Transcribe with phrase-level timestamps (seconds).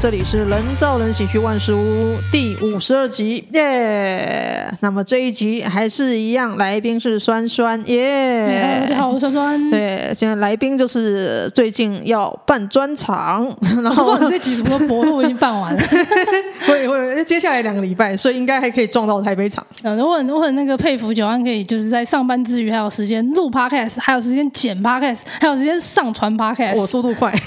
[0.00, 4.72] 这里是人造人喜剧万事屋第五十二集耶。
[4.78, 8.80] 那么这一集还是一样，来宾是酸酸耶。
[8.82, 9.70] 大家好，我是酸酸。
[9.70, 13.52] 对，现在来宾就是最近要办专场，
[13.82, 15.10] 然后这集什么时候播？
[15.10, 15.82] 我已经办完了。
[16.64, 19.66] 会会，接下来两个礼拜，所以应该还可以撞到台北场。
[19.82, 26.80] 嗯，我很我很那个佩服九安，可以就是在上班之余还有时间录 podcast，还有时间剪 podcast，还有时间上传 podcast。
[26.80, 27.34] 我速度快。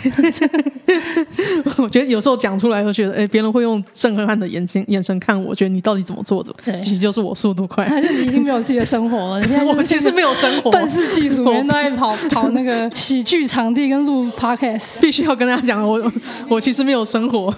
[1.77, 6.51] 我觉得有时候讲出来，我觉得哎，别人会用震撼的眼睛眼神看我，觉得你到底怎么做的？
[6.65, 7.85] 对，其实就是我速度快。
[7.85, 9.45] 还是你已经没有自己的生活了？
[9.77, 14.99] 我其实没有生活，愤世嫉俗，每天都在跑跑那个喜剧场地跟录 podcast。
[15.01, 16.11] 必须要跟大家讲，我
[16.49, 17.53] 我其实没有生活。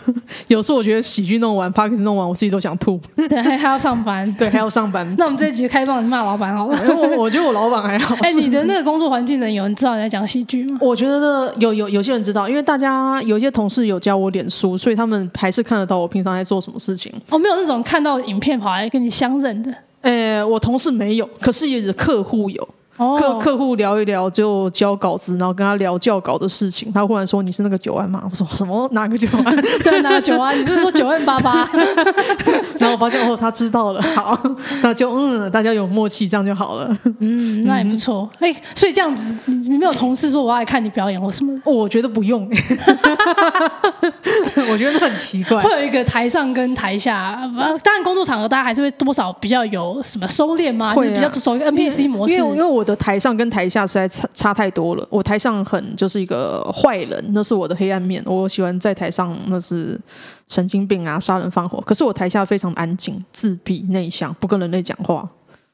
[0.49, 2.99] 有时候我觉得喜剧弄完，podcast 弄完，我自己都想吐。
[3.15, 5.07] 对，还还要上班， 对，还要上班。
[5.17, 6.77] 那我们这一集开放骂老板好了。
[6.89, 8.15] 我我觉得我老板还好。
[8.21, 10.77] 哎，你的那个工作环境的有人知道你在讲喜剧吗？
[10.81, 17.11] 我觉得有有有些人知道，因为大家有一些同事有教我脸书，所以他们还是看得到我平常在做什么事情。
[17.29, 19.73] 哦，没有那种看到影片跑来跟你相认的。
[20.01, 22.69] 哎，我同事没有，可是也客户有。
[23.17, 26.91] 客客户聊一聊就交稿子，然后跟他聊教稿的事情。
[26.93, 28.87] 他忽然说：“你是那个九万吗？”我说：“什么？
[28.91, 29.55] 哪个九万？
[29.83, 30.57] 对，哪个九万？
[30.59, 31.69] 你是说九万八八？”
[32.79, 34.01] 然后我发现哦，他知道了。
[34.01, 34.39] 好，
[34.81, 36.95] 那就嗯，大家有默契，这样就好了。
[37.19, 38.29] 嗯，那也不错。
[38.39, 41.53] 哎、嗯，所以这样子，你没有同事说我爱看你表演或什么？
[41.65, 42.49] 我觉得不用。
[44.71, 45.59] 我觉得很奇怪。
[45.61, 47.39] 会有一个台上跟台下，
[47.83, 50.93] 当然工作场合大家还是会多少比较有什么收敛吗？
[50.93, 52.35] 会、啊、比较走一个 NPC 模式。
[52.35, 55.07] 因为因为我的台上跟台下实在差差太多了。
[55.09, 58.23] 我台上很就是一个坏人，那是我的黑暗面。
[58.25, 59.99] 我喜欢在台上那是
[60.47, 61.79] 神经病啊，杀人放火。
[61.81, 65.27] 可是我台下非常安静、自闭、内向，不跟人类讲话。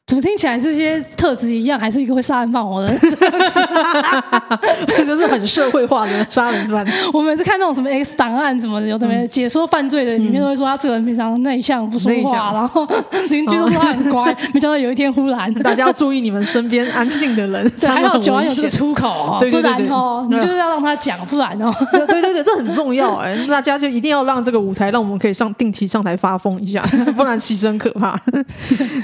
[0.09, 2.97] 怎么听起来这些特质一样，还是一个会杀人放火的人？
[5.05, 6.83] 就是很社会化的 杀人犯。
[7.13, 12.87] 我每次看那种什么 X 档案什么的，有什么解说犯罪的，里面都会说他这个人平常内向不说话，然后
[13.29, 14.35] 邻居都说他很乖。
[14.51, 17.71] 没想到有一天忽然，大家要注意你们身边安静的人。
[17.79, 21.71] 对，还好九安有这个出口，对对对，不然哦，你就是要让他讲，不然哦。
[21.91, 26.81] 对对对对，这很重要哎，大家就一定要让这个舞台，让我们可以上定期上台发疯一下，
[27.15, 28.19] 不然牺牲可怕。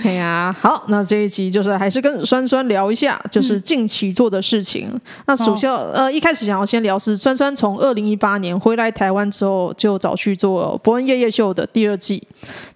[0.04, 0.84] 哎呀，好。
[0.96, 4.88] 那这一集就是还是跟酸酸聊一下，就是近期做的事情。
[4.94, 12.24] 嗯、那首先，哦、呃，一开始想要先聊是酸酸从二零一八年回来台湾之后，就找去做《伯恩夜夜秀》的第二季，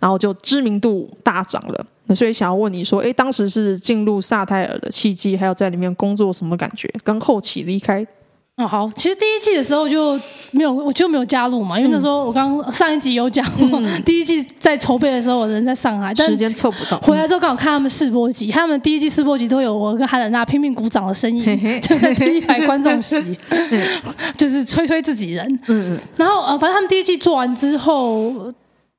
[0.01, 1.85] 然后就知名度大涨了。
[2.07, 6.93] 那所以想要问你说，哎，当时是进入萨泰尔的契机，还有在里面工作什么感觉？
[7.05, 8.05] 跟后期离开。
[8.59, 10.19] 哦，好，其实第一季的时候就
[10.51, 16.99] 没有，我就没有加入嘛，因为那时候我刚上一集有讲过，嗯、 第一季在筹备的时候，我人在上海，但时间凑不到。
[16.99, 23.15] 回来之后刚好看他们试播集，他们第一季试播集都有我跟哈兰娜拼命鼓掌的声音，嘿嘿就在第一排观众席，
[23.49, 23.81] 嘿
[24.35, 25.47] 就是吹吹自己人。
[25.67, 25.99] 嗯嗯。
[26.17, 28.53] 然后呃，反正他们第一季做完之后，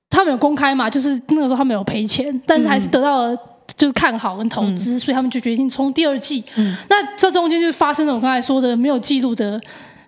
[0.09, 3.37] 他们有公开嘛，就是那个时候他们有赔钱，但是还是得到了。
[3.77, 6.43] 就是看好跟投资，嗯、所以他们就决定冲第二季。
[6.57, 9.61] 嗯、那这中间就发生了我刚才说的没有记录的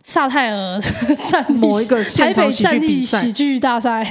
[0.02, 0.80] 萨泰尔
[1.24, 4.02] 战某一个台北战力喜剧大赛。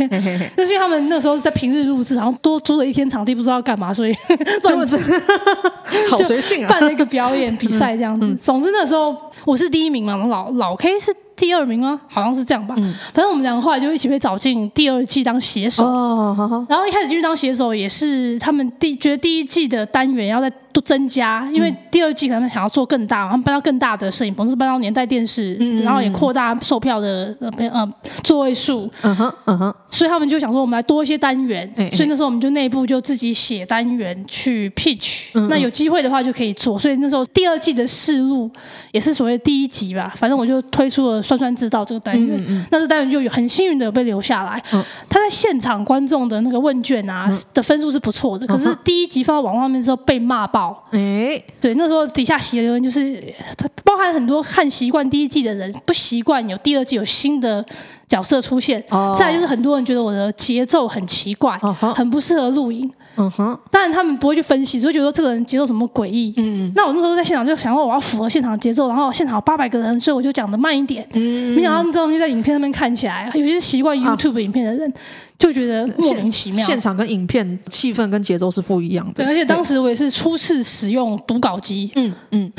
[0.56, 4.14] 那是因为他们那时候在平日录制，然后多租了一天场地，不知道干嘛，所以
[4.64, 4.78] 就
[6.10, 8.34] 好随性啊， 办了一个表演比赛这样子。
[8.36, 11.14] 总之那时候我是第一名嘛，老老 K 是。
[11.42, 12.00] 第二名吗？
[12.08, 12.76] 好像是这样吧。
[12.78, 15.84] 嗯、反正我们两个后来就一起被找进第二季当写手。
[15.84, 27.94] 哦、好好然后一开始进去当写手，也是他们第觉得第一季的单元要再多增加，因为第二季可能想要做更大，他们搬到更大的摄影棚，是搬到年代电视，嗯、然后也扩大售票的呃呃
[28.24, 28.90] 座位数。
[29.02, 29.74] 嗯哼嗯哼。
[29.90, 31.70] 所以他们就想说，我们来多一些单元。
[31.76, 35.48] 欸、所以那时候我们就内部就自己写单元去 pitch、嗯。
[35.48, 36.78] 那有机会的话就可以做。
[36.78, 38.50] 所以那时候第二季的试录
[38.92, 40.14] 也是所谓第一集吧。
[40.16, 41.22] 反正我就推出了。
[41.22, 44.62] 酸酸知道这个单元，那这单元就有很幸运的被留下来。
[44.74, 50.61] 嗯、他在现场观众的那个问卷啊、嗯、的分数是不错的，可是第一集放到网络上面之后被骂爆。
[50.92, 53.22] 哎、嗯，对，那时候底下写的留言就是，
[53.58, 57.66] 它包含很多看习惯第一季的人不习惯有第二季有新的
[58.08, 62.92] 角色出现，哦、再来就是很多人觉得我的节奏很奇怪，哦、很不适合录影。
[63.18, 66.34] 嗯哼，当然他们不会去分析，只会觉得这个人节奏怎么诡异。
[66.38, 71.06] 嗯，那我那时候在现场就想说我要符合现场节奏，然后现场有八百个人，所以我就讲的慢一点。
[71.14, 74.94] 嗯，没想到这东西在影片上面看起来，有些习惯 YouTube 影片的人
[75.38, 76.66] 就觉得莫名其妙。
[76.66, 79.24] 现场跟影片气氛跟节奏是不一样的。
[79.24, 81.92] 对，而且当时我也是初次使用读稿机。
[81.96, 82.52] 嗯嗯，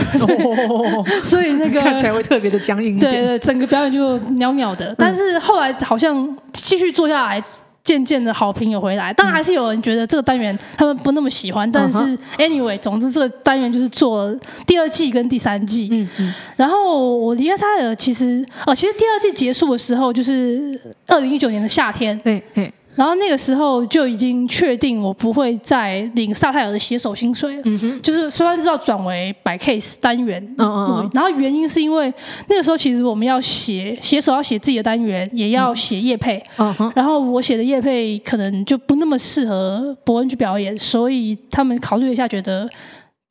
[1.23, 2.99] 所以那个看起来会特别的僵硬。
[2.99, 4.95] 对对，整个表演就渺渺的。
[4.99, 7.43] 但是后来好像继续做下来。
[7.85, 11.99] 渐渐的好评有回来，当然还是有人觉得这个单元他们不那么喜欢，但是
[12.39, 15.89] anyway，总之这个单元就是做了第二季跟第三季。
[15.91, 16.35] 嗯嗯。
[16.57, 22.19] 然后我离开他的，其实哦，其实第二季结束的时候就是二零一九年的夏天。
[22.21, 22.73] 对对。
[22.95, 32.13] 然后那个时候就已经确定我不会再领萨泰尔的写手薪水了，嗯哼，就是虽然知道转为百 case 单元，嗯嗯，嗯，然后原因是因为
[32.49, 42.69] 那个时候其实我们要写写手要写自己的单元，也要写业配，嗯哼，然后我写的业配可能就不那么适合伯恩去表演，所以他们考虑了一下，觉得。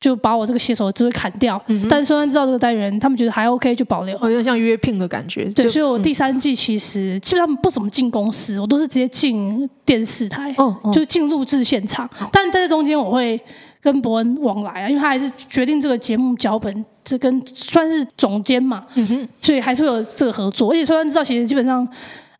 [0.02, 4.18] 就把我这个写手的职位砍掉，嗯、但是虽然知道这个单元，他们觉得还 OK，就保留。
[4.22, 5.44] 有点像约聘的感觉。
[5.54, 12.04] 对，所以我第三季其实基本上不怎么进公司，我都是直接进电视台，哦哦、就是进录制现场。
[12.18, 13.40] 哦、但在这中间，我会
[13.80, 20.72] 跟伯恩往来啊，因为他还是决定这个节目脚本，这跟算是总监嘛，嗯、所以还是会有这个合作。
[20.72, 21.86] 而且虽然知道，其实基本上。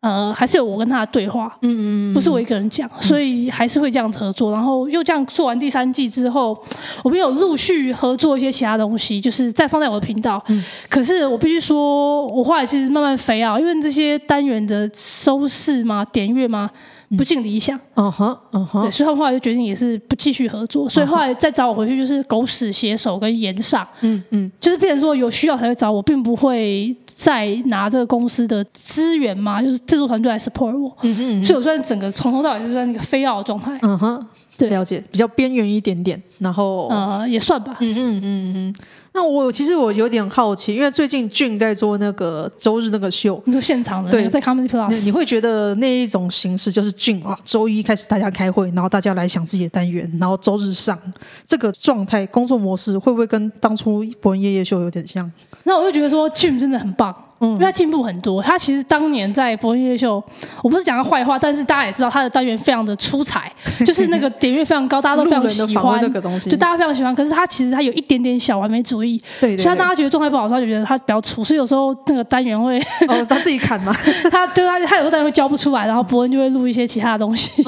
[0.03, 4.51] 呃，还是有我跟他的对话，嗯嗯，不是我一个人讲，所以还是会这样子合作。
[4.51, 6.61] 然后又这样做完第三季之后，
[7.05, 10.43] 我们有陆续合作一些其他东西，就是再放在我的频道。
[10.49, 16.69] 嗯，可是我必须说，我后来其实慢慢肥啊，因为这些单元的收视嘛、点阅嘛，
[17.17, 17.79] 不尽理想。
[17.95, 20.89] 嗯哼，嗯哼，对，所以后来就决定也是不继续合作。
[20.89, 26.93] 所以后来再找我回去，就是狗屎写手跟炎上，嗯嗯，就是变成说有需要才会找我，并不会。
[27.15, 34.27] 再拿这个公司的资源嘛，就是制作团队来 support 我，嗯哼嗯哼，所以我算整个从头到尾就是在那个非要的状态，嗯哼，
[34.57, 38.75] 对，了解，比较边缘一点点，然后呃也算吧，嗯嗯嗯嗯。
[39.15, 50.99] 那我其实我有点好奇，因为最近俊在做那个周日那个秀，你说现场的，对，在 Comedy Plus，你会觉得那一种形式就是俊啊，周一开始大家开会，然后大家来想自己的单元，然后周日上
[51.47, 55.31] 这个状态工作模式，会不会跟当初博恩夜夜秀有点像？
[55.63, 57.15] 那我就觉得说俊真的很棒。
[57.51, 60.23] 因为他进步很多，他其实当年在博恩夜夜秀，
[60.61, 63.51] 我不是讲他坏话，但是大家也知道他的单元非常的出彩，
[63.85, 67.13] 就是那个点阅非常高，大家都非常喜欢那个东西，就大家非常喜欢。
[67.13, 73.95] 可是他其实他有一点点小完美主义，对，所以大家觉得状态不好，他就觉得他比较粗，所以有时候那个单元会 哦， 他自己砍嘛，
[74.31, 77.63] 他对他他有时候单元会教不出来，然后博恩就会录一些其他的东西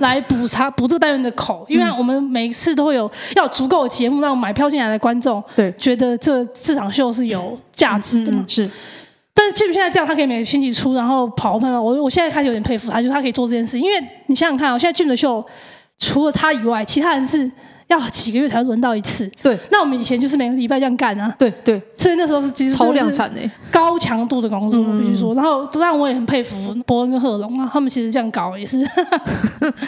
[0.00, 5.72] 来补差补这个单元的口，因为我们每一次都会有要有足够的节目让买票进来的观众对。
[5.78, 8.68] 觉得这这场秀是有价值的，是。
[9.32, 11.82] 但是 Jim 现在这样，他可以每个星期出，然后跑慢慢。
[11.82, 13.78] 我我现在开始有点佩服他，就是他可以做这件事。
[13.78, 15.44] 因为你想想看啊，现在 Jim 的秀
[15.96, 17.48] 除了他以外，其他人是
[17.86, 19.30] 要几个月才会轮到一次。
[19.40, 21.32] 对，那我们以前就是每个礼拜这样干啊。
[21.38, 23.40] 对对，所以那时候是其实超量产的，
[23.70, 25.32] 高强度的工作，我必须说。
[25.34, 28.84] 然后当然我也很佩服伯恩跟贺龙啊，他们其实这样搞也是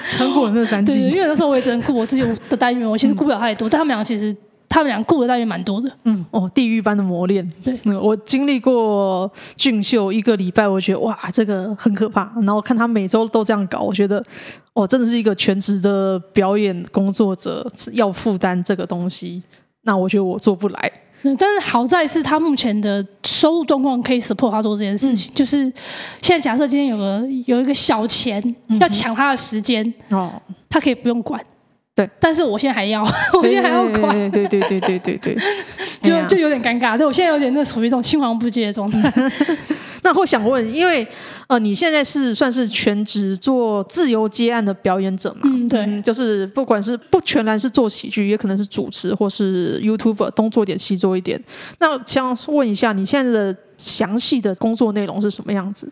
[0.06, 0.94] 撑过了那三季。
[1.10, 3.69] 对，因为那时候我也只能顾我自己的单元，我其实顾不了太多。
[3.69, 4.32] 但他们俩其实。
[4.70, 7.46] 他们俩顾的单元蛮多的，嗯哦，地狱般的磨练。
[7.64, 12.32] 对，嗯，我经历过俊秀一个礼拜，我觉得哇，这个很可怕。
[12.37, 14.25] 然后看他每周都这样搞，我觉得
[14.72, 19.43] 哦，真的是一个全职的表演工作者要负担这个东西。
[19.82, 20.93] 那我觉得我做不来。
[21.23, 25.32] 嗯，但是好在是他目前的收入状况可以 support 他做这件事情。
[25.32, 25.64] 嗯，就是
[26.23, 28.40] 现在假设今天有个有一个小钱
[28.81, 30.31] 要抢他的时间哦，
[30.69, 31.44] 他可以不用管。
[32.00, 33.02] 对，但是我现在还要，
[33.35, 35.37] 我现在还要管，对对对对对对，
[36.02, 36.97] 就就有点尴尬。
[36.97, 39.12] 对，我现在有点那属于一种青黄不接的状态。
[40.02, 41.06] 那我想问，因为
[41.47, 45.43] 呃，你现在是算是全职做自由接案的表演者嘛？
[45.44, 51.38] 嗯，对，嗯、就是不管是不全然是做喜剧，也可能是主持或是 YouTuber，东做点西做一点。
[51.81, 55.87] 那想问一下，你现在的详细的工作内容是什么样子？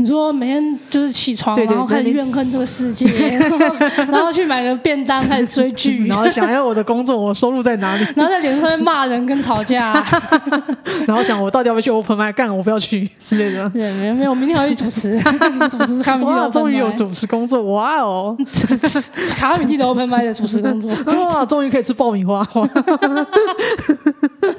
[0.00, 3.08] 你说每天就是起床，对对对，然后开始怨恨这个世界，
[4.08, 8.06] 然后，去买个便当，开始追剧，然后想要我的工作，我收入在哪里？
[8.14, 9.92] 然后在脸上面骂人跟吵架，
[11.04, 12.56] 然后想我到底要不要去 open mic 干？
[12.56, 13.68] 我不要去之类的。
[13.74, 15.18] 对，没有没有，我明天要去主持，
[15.68, 16.52] 主持卡米蒂的 open mic。
[16.52, 18.36] 终于有主持工作，哇哦！
[19.36, 22.46] 卡米蒂的 open mic 的主持工作，哇，终于可以吃爆米花。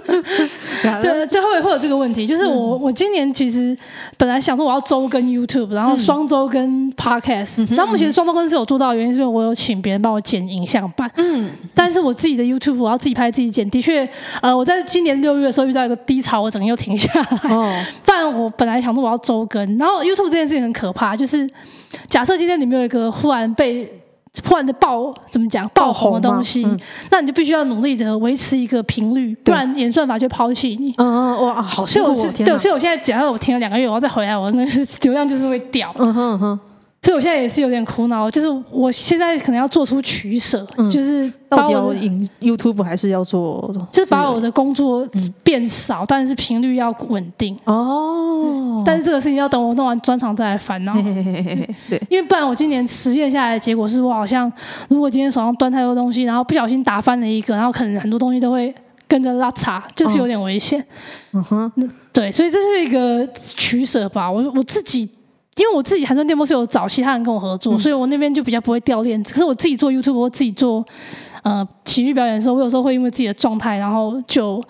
[1.01, 3.77] 对，最后会会有这个问题，就是我我今年其实
[4.17, 5.29] 本来想说我要周更。
[5.29, 11.11] YouTube，然后双周跟 Podcast，那、嗯、目前双周更是有做到的原因，是因为我有请别人帮我剪影像版。
[11.17, 14.09] 嗯，但是我自己的 YouTube 我要自己拍自己剪，的确，
[14.41, 17.55] 呃，我在今年六月的时候遇到一个低潮，我整个又停下来。
[17.55, 17.71] 哦，
[18.03, 21.47] 不然我本来想说我要周更，然后 YouTube 这件事情很可怕，就是
[22.07, 23.87] 假设今天你们有一个忽然被。
[24.43, 26.79] 突然的爆怎么讲爆红的东西，嗯、
[27.11, 30.93] 那你就必须要努力的维持一个频率，不然演算法就抛弃你。
[30.97, 32.13] 嗯嗯哇，好辛苦！
[32.13, 34.71] 所以我是对，所以我现在假设我停了两个月，我要再回来，我那个
[35.01, 35.93] 流量就是会掉。
[35.97, 36.59] 嗯哼嗯哼。
[37.01, 45.07] 所以我现在也是有点苦恼，就是我现在可能要做出取舍，嗯、就是到底要引 YouTube 还是要做，就是把我的工作
[45.41, 48.83] 变少，嗯、但是频率要稳定哦。
[48.85, 50.93] 但是这个事情要等我弄完专场再来烦恼。
[50.93, 54.51] 嘿嘿嘿嘿对，因为不然我今年实验下来的结果是我好像
[54.89, 58.75] 如果今天手上端太多东西，然后不小心打翻了一个，然后可能很多东西都会
[59.07, 60.85] 跟着拉碴，就是有点危险。
[61.31, 61.71] 嗯哼，
[62.11, 63.25] 对，所以这是一个
[63.55, 64.29] 取舍吧。
[64.29, 65.09] 我我自己。
[65.59, 69.33] 因为我自己寒酸电波是有找其他人跟我合作，嗯、所以我那边就比较不会掉链子。
[69.33, 70.85] 可是我自己做 YouTube，我自己做
[71.43, 74.63] 呃喜剧表演的时候，我有时候会因为自己的状态，然后就。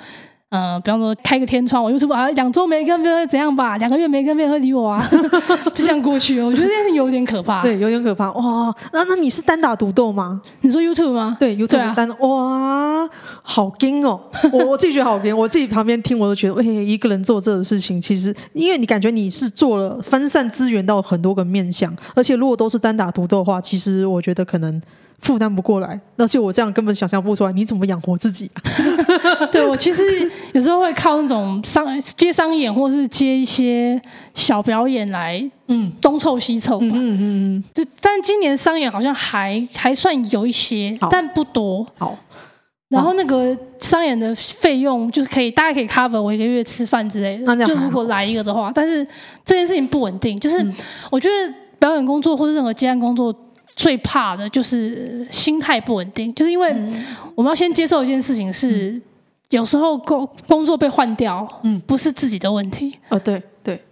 [0.50, 3.78] 呃，比方说开个天窗，我 YouTube 啊，两周没跟别人怎样吧？
[3.78, 5.08] 两个月没跟别人会理我啊，
[5.76, 6.48] 就这样过去哦。
[6.48, 8.32] 我觉得这件事有点可怕，对，有点可怕。
[8.32, 10.42] 哇，那那你是单打独斗吗？
[10.62, 11.38] 你说 YouTube 吗？
[11.40, 13.10] 对，YouTube 单、啊、哇，
[13.44, 14.20] 好惊哦！
[14.52, 24.82] 我 我自己觉得好惊，我自己旁边听我都觉得，喂，一个人做这个事情，其实因为你感觉你是做了分散资源到很多个面向，而且如果都是单打独斗的话，其实我觉得可能。
[25.22, 28.62] 负担不过来，而且我这样根本想象不出来，你怎么养活自己啊？
[29.52, 30.04] 对，我其实
[30.54, 34.02] 有时候会靠那种商接商演，或是接一些
[34.34, 41.86] 小表演来，嗯，东凑西凑，嗯嗯嗯，就但今年商演好像还还算有一些，但不多。
[41.98, 42.18] 好，
[42.90, 49.06] 然后那个商演的费用就是可以大家可以 cover 我一个月吃饭之类的，就如果来一个的话，但是
[49.44, 50.66] 这件事情不稳定，就是
[51.10, 53.36] 我觉得表演工作或者任何接案工作。
[53.80, 56.70] 最怕的就是心态不稳定，就是因为
[57.34, 59.02] 我们要先接受一件事情是，
[59.52, 63.42] 有时候工工作被换掉，嗯，不是自己的问题，哦，对。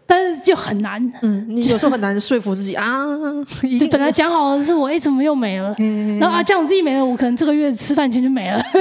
[0.10, 3.06] 但是就很难，嗯，你有时候很难说服自己啊。
[3.78, 5.76] 就本来讲好的是我，哎，怎么又没了？
[6.20, 8.62] 然后啊，这样子一没了，我可能这个月吃饭钱就没了。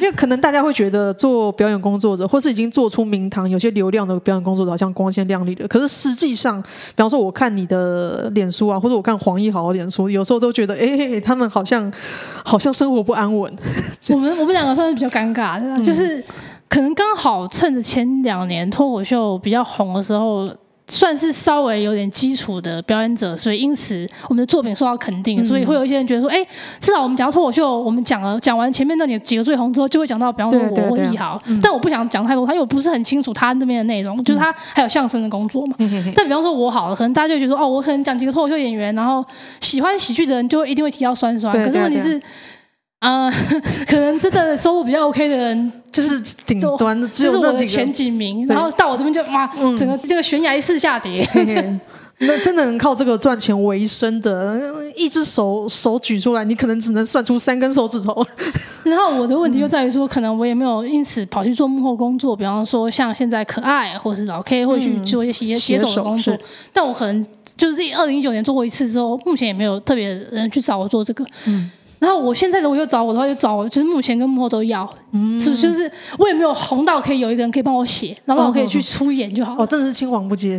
[0.00, 5.66] 因为可能大家会觉得做表演工作者，或是已经做出名堂、有些流量的表演工作者，好像光鲜亮丽的。
[5.66, 11.90] 可是实际上，比方说我看你的脸书啊，或者我看黄奕豪的脸书，有时候都觉得，哎，他们好像
[12.44, 13.50] 好像生活不安稳。
[14.10, 16.22] 我们我们两个算是比较尴尬的，就是。
[16.70, 20.48] 可能刚好趁着前两年脱口秀比较红的时候，
[20.86, 26.46] 算是稍微有点基础的表演者，所以因此我们的作品受到肯定，所以会有一些人觉得说，哎，
[26.78, 35.74] 至少我们讲到脱口秀，我们讲了讲完前面那几个最红之后，就会讲到，比方说我或义豪，但我不想讲太多，他因为我不是很清楚他那边的内容，就是他还有相声的工作嘛。
[36.14, 39.24] 但比方说我好了，可能大家就觉得说，哦，我可能讲几个脱口秀演员，然后
[39.60, 42.22] 喜欢喜剧的人就一定会提到酸酸，可是问题是。
[43.00, 43.32] 啊、呃，
[43.86, 51.26] 可能真的收入比较 OK 的人，就是顶端的，就是我的前几名，然后到我这边就哇，嗯、整个这个悬崖式下跌。
[52.22, 54.60] 那真的能靠这个赚钱为生的，
[54.94, 58.22] 一只手手举出来，你可能只能算出三根手指头。
[58.84, 66.36] 然后我的问题就在于说，可能我也没有因此跑去做幕后工作，比方说像现在可爱或者是老 K 会去做一些写手的工作，
[66.74, 67.26] 但我可能
[67.56, 71.24] 就是二零一九年做过一次之后，目前也没有特别人去找我做这个。
[71.46, 71.70] 嗯。
[72.00, 75.88] 然后我现在如果又找我的话，就找就是目前跟幕后都要，嗯，是就是
[76.18, 79.62] 我也没有红到可以有一个人可以帮我写，然后我可以去出演就好了。
[79.62, 80.58] 哦，真的是青黄不接，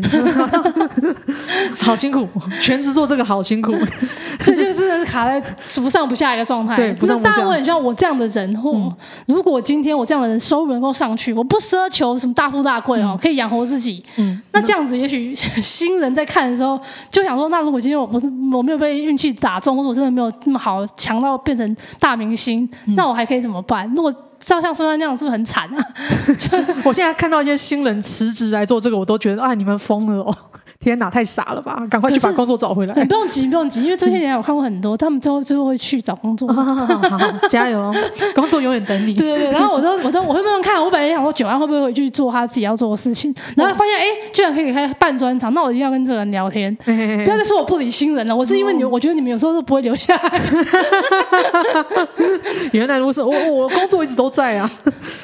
[1.81, 2.27] 好辛苦，
[2.61, 3.71] 全职做这个好辛苦，
[4.39, 5.41] 所以就真的是卡在
[5.81, 6.75] 不上不下一个状态。
[6.75, 7.37] 对，不上不下。
[7.37, 8.71] 大部分像我这样的人，或
[9.25, 14.03] 如果今天我这样的人收入能够上去，我不奢求什么大富大贵哦，可以养活自己。
[14.17, 16.79] 嗯，那这样子也许 新人在看的时候
[17.09, 21.30] 就想说，那如果今天我不是我没有被运气砸中，或者我真的没有那么好强到。
[21.37, 23.91] 变成大明星，那我还可以怎么办？
[23.95, 25.85] 那我照像说那样，是不是很惨啊？
[26.83, 30.35] 我现在看到一些新人辞职来做这个，我都觉得啊，你们疯了哦！
[30.81, 31.77] 天哪，太傻了吧！
[31.89, 33.05] 赶快去把工作找回来。
[33.05, 36.47] 不用急，不用急，因为这些年我看过很多，他们最后最后会去找工作。
[36.51, 37.95] 好，好，好，加油哦！
[38.33, 39.13] 工作永远等你。
[39.13, 39.51] 对对对。
[39.51, 40.83] 然后我说，我说，我会慢慢看。
[40.83, 43.31] 我本来想说，九安会不会回去做他自己要做的事情？
[43.55, 46.75] 然后发现，哎，居然可以开办专场，那我一定要跟这个人聊天。
[46.83, 48.35] 不要再说我不理新人了。
[48.35, 50.41] 我是因为你，我觉得你们有时候都不会留下来。
[52.71, 54.69] 原来如此，我我工作一直都在啊。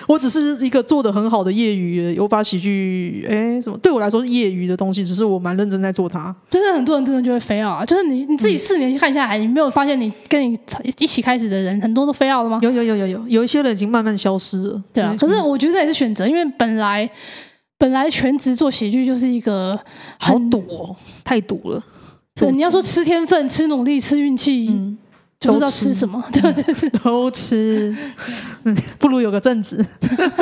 [0.06, 6.36] 我只是一个做的很好的业余，我把喜剧，哎，什么对我来说是业余的东西，只是我蛮认真在做它。
[6.50, 10.60] 就是很多人真的就会 fail 啊，就是你你自己四年看下来，嗯、你没有发现你跟你
[10.98, 12.60] 一起开始的人很多都 fail 了吗？
[12.62, 14.84] 有有有有有，有一些人已经慢慢消失了。
[14.92, 17.10] 对啊，可是我觉得这也是选择，因为本来
[17.78, 19.80] 本来全职做喜剧就是一个
[20.20, 21.82] 好赌哦，太赌了。
[22.36, 24.68] 对，你要说吃天分、吃努力、吃运气。
[24.70, 24.98] 嗯
[25.40, 27.96] 就不知道吃什么，对对对， 都吃，
[28.64, 29.86] 嗯， 不如有个正职。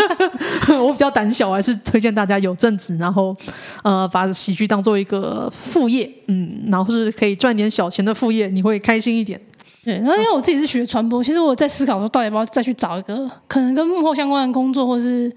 [0.82, 3.36] 我比较胆小，还是推荐大家有正职，然后
[3.84, 9.40] 呃，把喜剧当做一个副业，嗯，然后是可以赚点小钱的副业，你会开心一点。
[9.84, 15.32] 对，然后因为我自己是学传播，其实我在思考说，到底要不要再去找一个可能跟幕后相关的工作，或是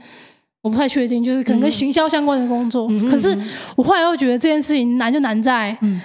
[0.63, 2.87] 我不太确定，就是可能跟行销相关的工作。
[2.89, 3.37] 嗯、可是
[3.75, 6.01] 我后来又觉得这件事情难就难在，嗯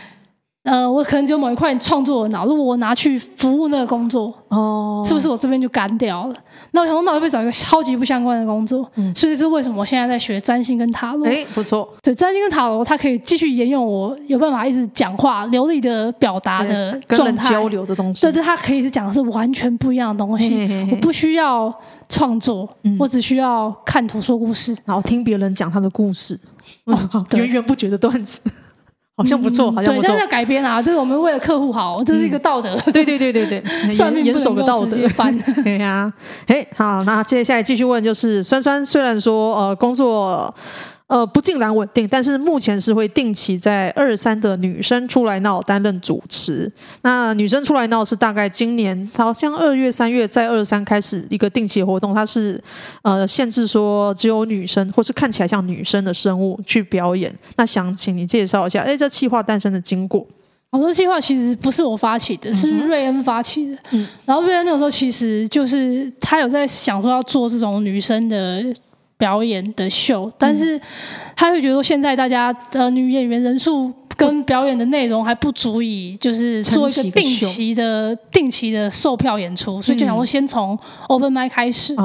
[0.63, 6.36] 呃，我可能只有某一块创作的脑，如果我拿去服务那个工作，哦，是不是我这边就干掉了？
[6.72, 8.89] 那我想说，那我会不会找一个超级不相关的工作？
[8.96, 11.27] 嗯，所以这是为什么我现在在学占星跟塔罗？
[11.27, 18.22] 哎，不错，对，占星跟塔罗，它可以继续沿用我有办法一直讲话流利的表达的状态，交流的东西。
[18.22, 20.50] 对，对，它可以是讲的是完全不一样的东西。
[20.50, 21.74] 嘿嘿嘿，我不需要
[22.08, 26.39] 创作，嗯，我只需要看图说故事，然后听别人讲他的故事，
[26.86, 26.98] 哦，
[27.36, 28.39] 源源不绝的段子。
[29.24, 30.01] 好像不错，好像不错。
[30.01, 32.75] 对，但是要改编啊，这是我们为了客户好，这是一个道德。
[32.92, 33.63] 对对对对对，
[33.98, 34.98] 严严守的道德。
[35.63, 36.12] 对呀，
[36.48, 40.53] 哎，好，那接下来继续问，就是酸酸虽然说呃工作。
[41.13, 46.67] 呃，不尽然稳定，但是目前是会定期在二三的女生出来闹担任主持。
[47.03, 52.60] 那女生出来闹是大概今年好像二月、三月在二三开始一个定期活动，它是
[53.03, 57.32] 呃限制说只有女生或是看起来像女生的生物去表演。
[57.58, 60.25] 那想请你介绍一下，哎，这企划诞生的经过。
[60.72, 63.77] 好多计划其实不是我发起的，是瑞恩发起的。
[63.91, 68.65] 嗯，然后瑞恩那个时候其实就是他有在想说要做这种女生的。
[69.24, 70.77] 表演的秀，但是
[71.34, 80.77] 他会觉得说现在大家的女演员人数跟表演的内容还不足以，就是做一个定期的定期的售票演出，所以就想说先从
[81.08, 81.96] open mic 开始。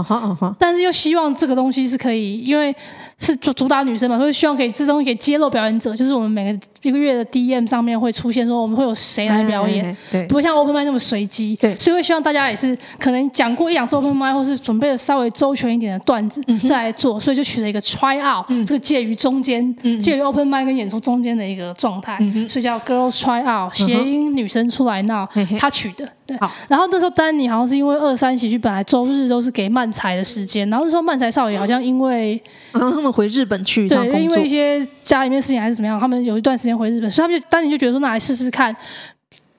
[0.61, 2.73] 但是又希望这个东西是可以，因为。
[3.19, 23.43] 是主主打女生嘛，会希望可以这东西可以揭露表演者，就是我们每个一个月的 DM 上面会出现说我们会有谁来表演，对，不会像 Open Mic 那么随机，对，所以会希望大家也是可能讲过一两次 Open Mic 或是准备的稍微周全一点的段子再来做，所以就取了一个 Try Out，这个介于中间，介于 Open Mic 跟演出中间的一个状态，所以叫 Girls Try
[23.43, 26.09] Out，谐音女生出来闹，他取的。
[26.29, 32.39] 对，好，然后那时候丹尼好像是因为二三喜剧本来周日都是给漫才的时间，然后那时候漫才少爷好像因为，
[32.73, 38.77] 然后他们回日本去，对，因为一些家里面事情还是怎么样，他们有一段时间回日本，所以他们就丹尼就觉得说，那来试试看，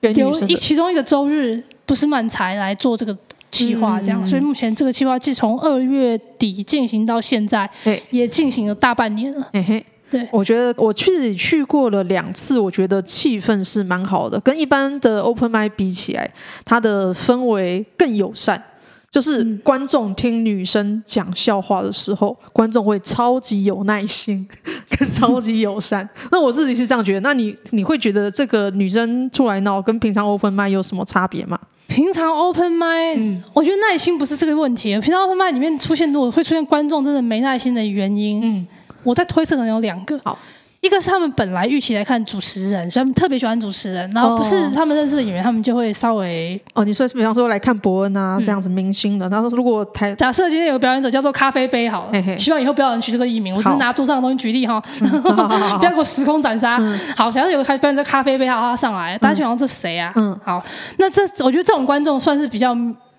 [0.00, 3.18] 有一其中一个周日不是漫才来做这个
[3.50, 9.48] 计划，这样，嗯、所以目前这个计划既从二月底进行到现在，对，也进行了大半年了。
[9.52, 16.30] 嘿嘿对，我觉得我去自己去过了两次，我觉得气氛是蛮好的，跟一般的 open mic 比起来，
[16.64, 18.62] 它的氛围更友善。
[19.10, 24.46] 就是观众听女生讲笑话的时候，观众会超级有耐心，
[24.96, 26.08] 跟超级友善。
[26.30, 27.20] 那我自己是这样觉得。
[27.20, 31.58] 那你你会觉得这个女生出来闹跟平常 open mic 有什么差别吗？
[31.88, 34.90] 平常 open mic，嗯，我觉得耐心不是这个问题。
[35.00, 38.66] 平常 open mic 里面出现，如果会出现观众真的没耐心的原因，嗯。
[39.02, 40.38] 我在推测可能有两个，好，
[40.80, 52.38] 一个是他们本来预期来看主持人，所以他们特别喜欢主持人，然后不是他们认识的演员，他们就会稍微哦，你说是比方说来看伯恩啊这样子明星的，然后如果台假设今天有个表演者叫做咖啡杯好了，嘿嘿。
[52.38, 56.78] 希望以后不要有人取这个艺名，我只是拿桌上的东西举例哈， 不要给我时空斩杀。
[56.80, 60.12] 嗯、好，假设有个表演者咖啡杯，好，他上来，大家想这谁啊？
[60.16, 60.62] 嗯，好，
[60.96, 62.74] 那这我觉得这种观众算是比较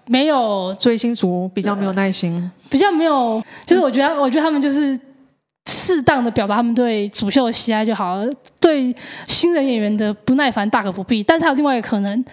[0.07, 4.99] 没有追星族，比较没有耐心，比较没有，就是我觉得，我觉得他们就是。
[5.67, 8.27] 适当的表达他们对主秀的喜爱就好了，
[8.59, 8.93] 对
[9.27, 11.21] 新人演员的不耐烦大可不必。
[11.23, 12.25] 但是还有另外一个可能，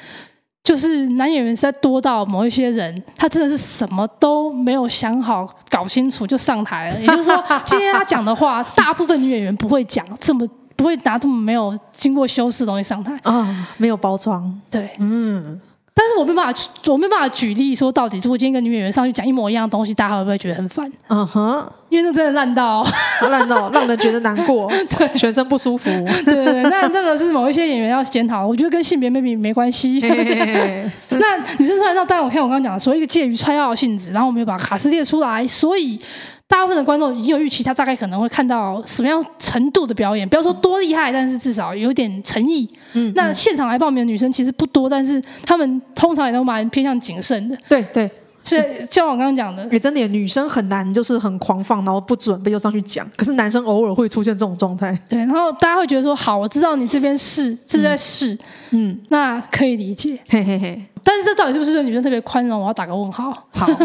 [0.65, 6.99] 就是男演员实在多到某一些人，他真的是什么都没有想好、搞清楚就上台了。
[7.01, 14.61] 也就是说，今天他讲的话，大部分女演员不会讲这么，不会拿这么没有经过修饰的东西上台啊、哦，没有包装。
[14.71, 15.61] 对，嗯。
[16.01, 20.89] 但是我没办法，我没办法举例说到底，如果今天一个女演员上去讲一模一样的东西，大家会不会觉得很烦？
[21.09, 22.87] 嗯哼，因为那真的烂到
[23.23, 25.91] 烂到让人觉得难过， 对，全身不舒服。
[26.25, 29.99] 对对对，那这个是某一些演员要检讨，我觉得跟性别 maybe 没关系。
[31.19, 36.01] 那女生出来闹，当然我看我刚刚讲的，所以一个介于穿药性质，然后我们又把卡斯列出来，所以。
[36.49, 42.67] 大部分的观众已经有预期，他大概可能会看到什么样程度的表演，不要说多厉害，但是至少有点诚意。
[42.95, 47.57] 嗯，那现场来报名的女生其实不多，但是她们通常也都蛮偏向谨慎的。
[47.69, 48.11] 对对，
[48.43, 53.07] 所以就像我刚刚讲的，也真的女生很难就是很狂放，然后不准备就上去讲。
[53.15, 54.99] 可是男生偶尔会出现这种状态。
[55.07, 58.37] 对，然后大家会觉得说，好，我知道你这边是，这是在试，
[58.71, 60.19] 嗯，那可以理解。
[60.31, 62.59] 嘿嘿嘿，但是这到底是不是对女生特别宽容？
[62.59, 63.31] 我要打个问号。
[63.51, 63.69] 好。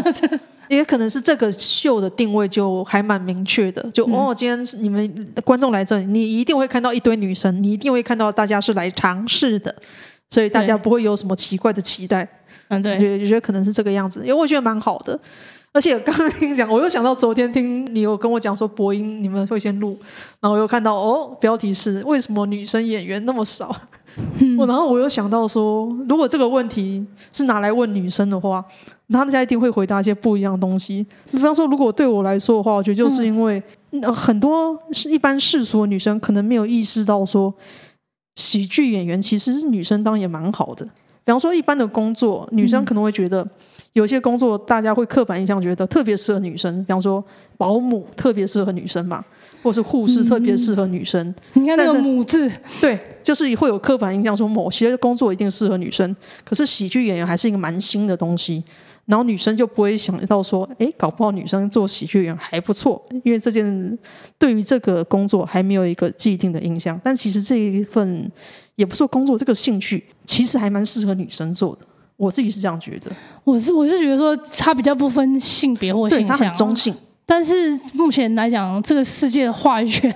[0.73, 9.73] 也可能是这个秀的定位就还蛮明确的，就、嗯、哦，今天你们观众来这里，你一定会看到一堆女生，你一定会看到大家是来尝试的，
[10.29, 12.27] 所以大家不会有什么奇怪的期待。
[12.69, 15.19] 嗯，对，觉得觉得可能是这个样子，因为我觉得蛮好的。
[15.73, 19.97] 而且刚刚听你讲，我又想到昨天听你有跟我讲说播音你们会先录，
[20.39, 23.75] 然后我又看到哦，标题是为什么女生演员那么少？
[24.39, 28.63] 嗯，然后我又想到说，如果这个问题是拿来问女生的话。
[29.09, 31.05] 他们家一定会回答一些不一样的东西。
[31.29, 33.61] 比方说，如果对我来说的话，我觉得就是因为
[34.11, 37.53] 很多是一般世俗的女生可能没有意识到说，
[38.35, 40.87] 喜剧演员其实是女生当也蛮好的。
[41.25, 43.47] 比方说，一般的工作，女生可能会觉得
[43.93, 46.83] 有些工作大家会刻板印象觉得特别适合女生。
[46.83, 47.23] 比方说，
[47.57, 49.23] 保姆特别适合女生嘛，
[49.61, 51.25] 或是护士特别适合女生。
[51.53, 56.13] 嗯、你看那个“母”字，对，就是会有刻板印象说某些工作一定适合女生。
[56.43, 58.61] 可是喜剧演员还是一个蛮新的东西，
[59.05, 63.97] 然后女生就不会想到说，哎，搞不好女生做喜剧演员还不错，因为这件
[64.37, 66.99] 对于这个工作还没有一个既定的印象。
[67.01, 68.29] 但其实这一份。
[68.75, 71.85] 也不是说工作这个兴趣，其实还蛮适合女生做的。
[72.15, 73.11] 我自己是这样觉得。
[73.43, 76.93] 我是我是觉得说，它比较不分性别或性向，它很中性。
[77.25, 80.13] 但是目前来讲，这个世界的话语权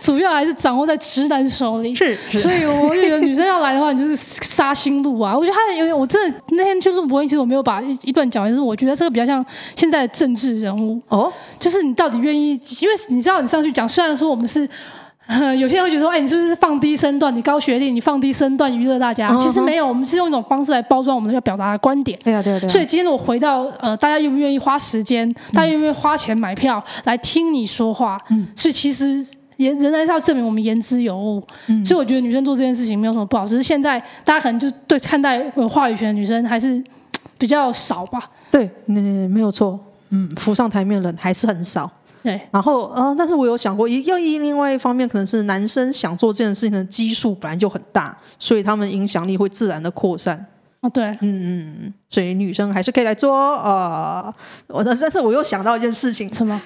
[0.00, 1.94] 主要还是掌握在直男手里。
[1.94, 5.36] 是，是所以我觉得女生要来的话，你就是杀心路啊！
[5.36, 9.44] 我觉得他有点，我真的那天去录播音，其实我没有把一一段讲完，就是我觉得这个比较像
[9.76, 12.60] 现在的政治人物哦，就是你到底愿意？
[12.80, 14.68] 因为你知道，你上去讲，虽然说我们是。
[15.58, 17.34] 有些人会觉得说，哎，你是不是放低身段？
[17.34, 19.42] 你高学历，你放低身段娱乐大家？Uh -huh.
[19.44, 22.16] 其实没有，我们是用一种方式来包装我们要表达的观点。
[22.22, 22.70] 对啊，对啊，对啊。
[22.70, 25.30] 所以今天我回到呃，大家愿不愿意花时间？
[25.52, 28.16] 大家愿不愿意花钱买票来听你说话？
[28.30, 28.46] 嗯。
[28.54, 29.24] 所以其实
[29.56, 31.42] 也仍然是要证明我们言之有物。
[31.66, 31.84] 嗯。
[31.84, 36.82] 所以我觉得女生做这件事情没有什么不好，只是现在大家可能就对看待有话语权的女生还是
[37.36, 38.30] 比较少吧。
[38.50, 39.78] 对，嗯，没有错。
[40.10, 41.90] 嗯，浮上台面的人还是很少。
[42.26, 50.44] 对，然后呃，但是我有想过，一又一另外一方面，可能是男生想做这件事情的基数本来就很大，所以他们影响力会自然的扩散。
[50.80, 54.34] 哦，对，嗯嗯，所以女生还是可以来做啊。
[54.66, 56.60] 我、呃、但是我又想到一件事情，什么？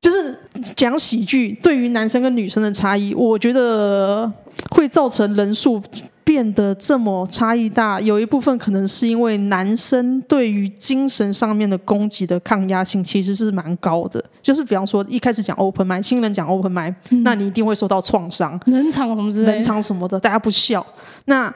[0.00, 0.34] 就是
[0.74, 4.32] 讲喜剧对于男生跟女生的差异，我觉得
[4.70, 5.82] 会造成人数。
[6.24, 14.24] 变得这么差异大，有一部分可能是因为男生对于精神上面的攻击的抗压性其实是蛮高的。
[14.42, 20.84] 就是比方说一开始讲 open mind，新人讲 open mic，嗯，那你一定会受到创伤，冷场什么之类的，冷场什么的，大家不笑。
[21.26, 21.54] 那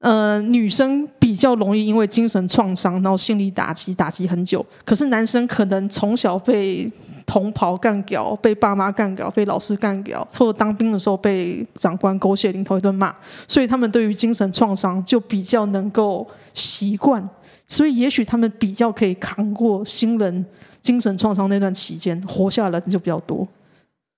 [0.00, 4.64] 呃，女生比较容易因为精神创伤，然后心理打击，打击很久。
[4.84, 6.90] 可是男生可能从小被。
[7.28, 13.14] 同袍干掉，被爸妈干掉，被老师干掉，或者当兵的时候被长官狗血淋头一顿骂，
[13.46, 17.22] 所以他们对于精神创伤就比较能够习惯，
[17.66, 20.46] 所以也许他们比较可以扛过新人
[20.80, 23.46] 精神创伤那段期间，活下来的就比较多。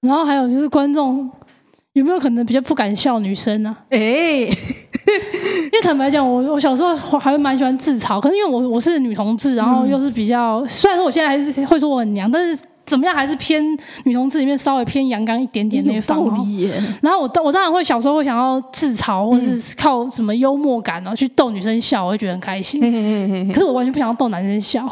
[0.02, 1.28] 然后还有就是观众
[1.94, 3.70] 有没有可能比较不敢笑女生呢？
[3.70, 3.90] 啊？
[3.90, 3.98] 哎，
[4.46, 12.62] 因为坦白讲，我我小时候还蛮喜欢自嘲，可是因为我我是女同志，然后又是比较，虽然说我现在还是会说我很娘，但是。
[12.90, 13.14] 怎么样？
[13.14, 13.64] 还是偏
[14.04, 16.18] 女同志里面稍微偏阳刚一点点那一方。
[17.00, 22.80] 然后我我当然会小时候会想要自嘲，或是靠什么幽默感然后去逗女生笑，我会觉得很开心。
[23.52, 24.80] 可是我完全不想要逗男生笑。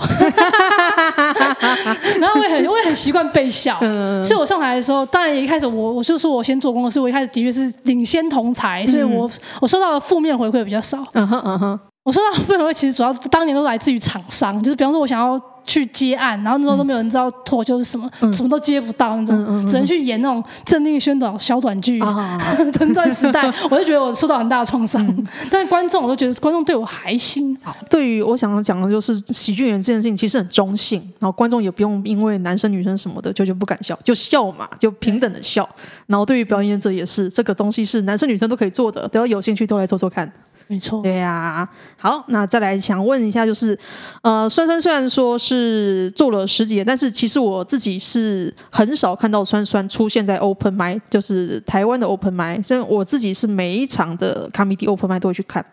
[2.20, 3.76] 然后我也很我也很习惯被笑。
[4.22, 9.28] 所以我上台的时候，当然一开始我我就说我先做功课，所以我一开始的确是领先同才，所以我
[9.60, 11.04] 我收到的负面回馈比较少。
[11.14, 15.38] 嗯哼嗯哼，我收到负面回馈其实主要当年都来自于厂商，就是比方说我想要。
[15.68, 21.98] 去接案，然后那时候都没有人知道脱口秀是什么，嗯，什么都接不到那种，嗯嗯嗯，只能去演那种政令宣导小短剧。
[22.80, 25.06] 那段时代，我就觉得我受到很大的创伤。
[25.06, 27.54] 嗯、 但是观众，我都觉得观众对我还行。
[27.62, 31.02] 好，对于我想要讲的就是喜剧演员这件事情，其实很中性。
[31.20, 35.68] 然后观众也不用因为男生女生什么的就就不敢笑，就笑嘛，就平等的笑。
[36.06, 40.32] 然后对于表演者也是，这个东西是男生女生都可以做的，只要有兴趣都来做做看。
[40.70, 43.76] 没错，对呀、好，那再来想问一下，就是，
[44.22, 52.62] 呃，酸酸虽然说是做了十几年，但是其实我自己是很少看到酸酸出现在 Open Mic，就是台湾的 Open Mic。
[52.62, 55.64] 所以我自己是每一场的 Comedy Open Mic 都会去看。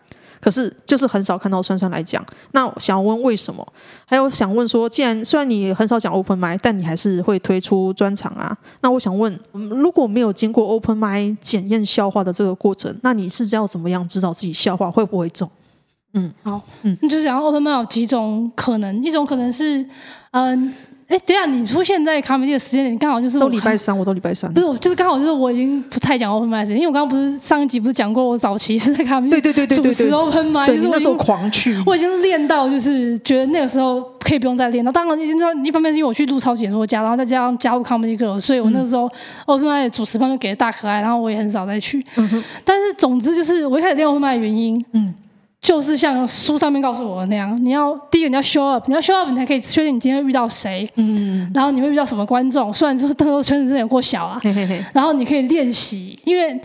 [0.46, 3.66] 可是就是很少看到酸酸来讲，那想问为什么？
[4.04, 8.56] 还有想问说，既然虽然你很少讲 open mic，但你还是会推出专场啊？
[8.80, 15.50] 那我想问，如果没有经过 open mic 检验消化的这个过程，那你是要怎么样知道自己消化会不会中？
[16.14, 19.84] 嗯，好，嗯，就是讲 open mic 有几种可能，一种可能是，
[20.30, 20.72] 嗯。
[21.08, 24.52] 哎，对啊，你出现在卡米蒂的时间点，刚好就是都礼拜三，我都礼拜三。
[24.52, 34.90] 不是，我就是刚好就是我已经不太讲 open mic 因为我刚刚不是上一集不是讲过，我早期是在卡米蒂对对对对主持 open mic 就是那时候狂去，我已经练到就是觉得那个时候可以不用再练了。
[34.90, 39.08] 当然，一方面是因为我去录超解说家，然后再加上加入卡米蒂 girl，所以我那个时候
[39.46, 42.04] open mic 主持方就给了大可爱，然后我也很少再去。
[42.16, 45.14] 嗯、但是总之就是我一开始练 open mic 的原因，嗯。
[45.66, 52.72] 就是像书上面告诉我的那样，你要第一个你要 show up，你要 show up，你才可以确定你今天会遇到谁，嗯，然后你会遇到什么观众。
[52.72, 56.56] 虽然就是那时候圈子真的有过小啊，嘿嘿嘿，然后你可以练习，因为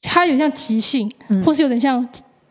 [0.00, 2.04] 它有点像即兴，嗯，或是有点像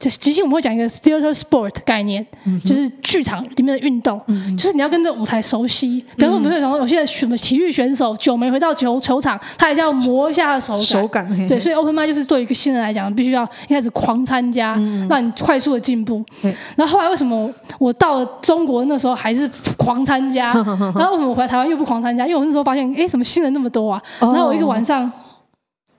[0.10, 6.04] 即兴我们会讲一个 theater sport 概念，嗯、就是剧场里面的运动，嗯、就是你要跟这舞台熟悉。
[6.16, 10.84] 比如说我们会讲，有些什么体育选手久没回到球球场，他还是要磨一下手感。
[10.84, 16.24] 手感嘿嘿对，所以 open mic 就是对于一个新人来讲，必须要一开始狂参加，嗯、让你快速的进步。
[16.44, 20.52] 嗯、然后后来为什么我到了中国那时候还是狂参加？
[20.96, 22.26] 然后为什么我回来台湾又不狂参加？
[22.26, 24.02] 因为我那时候发现，哎，怎么新人那么多啊？
[24.20, 25.06] 然后我一个晚上。
[25.06, 25.12] 哦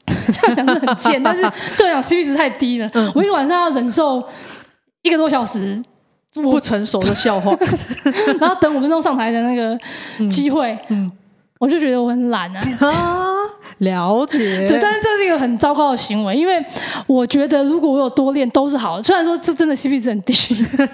[0.33, 1.43] 这样讲是很贱， 但是
[1.77, 2.91] 对我讲 CP 值太低了。
[2.95, 4.23] 嗯、我一个晚上要忍受
[5.03, 5.81] 一个多小时
[6.33, 7.57] 不成熟的笑话，
[8.41, 9.79] 然后等五分钟上台的那个
[10.31, 11.13] 机会，嗯嗯、
[11.59, 12.63] 我就觉得我很懒啊。
[13.73, 16.65] 啊了解， 对，但是这是一个很糟糕的行为，因为
[17.07, 19.03] 我觉得如果我有多练都是好的。
[19.03, 20.33] 虽然说这真的 CP 值很低，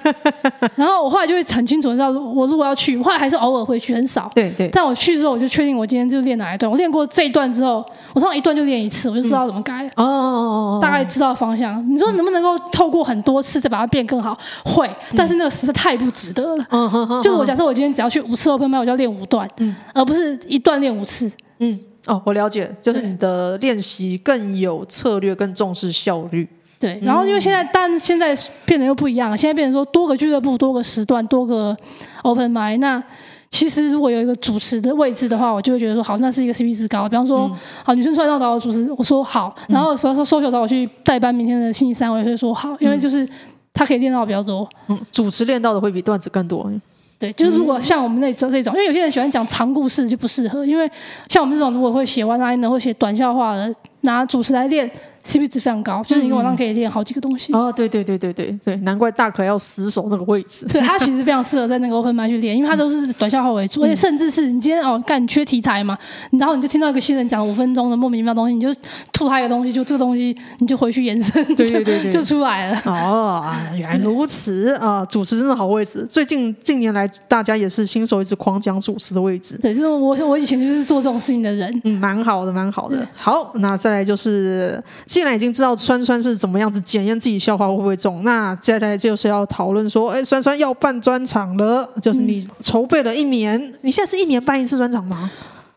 [0.76, 4.30] 然后我后来就会很清楚知道，我如果要去，后来还是偶尔会去，很少。
[4.34, 4.68] 对对。
[4.68, 6.70] 但我去之后，我就确定我今天就练哪一段。
[6.70, 9.86] 我练过这一段之后，我通常一段就练一次，我就知道怎么改。
[9.96, 11.84] 哦哦哦，大概知道方向。
[11.90, 14.36] 你说能不能够透过很多次再把它变更好？
[14.64, 16.64] 会，但是那个实在太不值得了。
[16.70, 17.22] 嗯哼哼。
[17.22, 21.78] 就是我假设我今天只要去五次 open mic，我就要练五段，嗯，而不是一段练五次，嗯。
[22.06, 26.48] 哦，我了解，就是你的练习更有策略，更重视效率。
[26.78, 29.36] 对，然后因为现在，嗯、但现在变得又不一样了。
[29.36, 31.76] 现在变成说多个俱乐部、多个时段、多个
[32.22, 32.78] open mic。
[32.78, 33.02] 那
[33.50, 37.08] 其实如果有一个主持的位置的话，我就会觉得说，好，那是一个 CP 值高。
[37.08, 39.54] 比方说，嗯、好，女生出来让找我主持，我说好。
[39.68, 43.28] 然后比方说，social 找我去代班明天的星期三，我也会说好，因为就是
[43.74, 44.68] 他可以练到比较多。
[44.86, 46.70] 嗯，主持练到的会比段子更多。
[47.18, 50.88] 对，就是如果像我们那这这种，因为有些人喜欢讲长故事就不适合，因为
[51.28, 54.88] 像我们这种如果会写 one liner 或写短笑话的，拿主持来练。
[55.28, 57.52] CP 值非常高，就是一个晚上可以练好几个东西。
[57.52, 60.66] 哦，对对对对对对，难怪大可要死守那个位置。
[60.72, 65.98] 对，他其实非常适合在那个 open mic 去练，因为他都是短笑话为主，而且甚至是你今天哦干缺题材嘛，
[66.32, 68.72] 然后你就听到一个新人讲五分钟的莫名其妙的东西，你就
[69.12, 72.82] 吐他一个东西，就这个东西你就回去延伸，对对对对，就出来了。
[72.86, 73.44] 哦，
[73.76, 75.04] 原来如此啊！
[75.04, 76.06] 主持真的好位置。
[76.08, 79.58] 最近近年来，大家也是新手一直狂讲主持的位置。
[79.58, 81.68] 对，就是我我以前就是做这种事情的人。
[81.84, 83.06] 嗯，蛮好的，蛮好的。
[83.14, 84.82] 好，那再来就是，
[85.18, 85.74] 既然已经知道。
[85.88, 88.22] 酸酸是怎么样子检验自己消化会不会中？
[88.24, 95.30] 那接下来就是要讨论说，哎，酸酸要办专场了，就是你筹备了一年，嗯、你现在是一年办一次专场吗？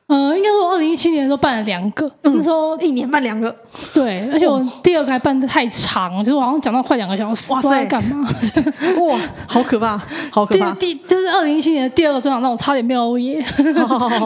[0.08, 3.56] 呃，应该说二零一七年的时候办了两个，那时候一年办两个，
[3.94, 8.28] 对，而且我第二个还办的太长，就是我好像讲到快两个小时，哇塞，干嘛？
[9.08, 9.98] 哇，好可怕，
[10.30, 10.74] 好可怕！
[10.74, 13.46] 第就是二零一七年的第二个专场，让我差点没有欧耶，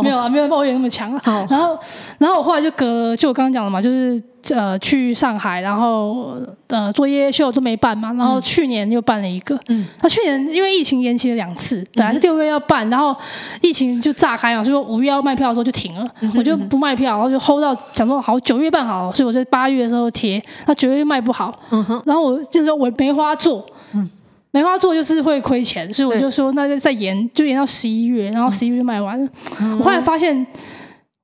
[0.01, 1.21] 没有啊，没有欧耶那么强啊。
[1.49, 1.77] 然后，
[2.17, 4.21] 然后我后来就隔了，就我刚刚讲的嘛，就是。
[4.53, 9.59] 呃，去上海，然后呃，做夜夜秀都没办嘛，然后去年又办了一个。
[9.69, 13.15] 嗯，他去年因为疫情延期了两次，本来是六月要办，然后
[13.61, 24.07] 疫情就炸开嘛，所以说五月要卖票的时候就停了，嗯、我就不卖票，然后就 hold 到讲说好九月办好，所以我在八月的时候贴，那九月卖不好，嗯哼，然后我就是说我梅花做，嗯，
[24.51, 29.27] 梅花做就是会亏钱，所以我就说那就再延，就延到十一月，然后十一月就卖完了，
[29.61, 30.45] 嗯、我后来发现。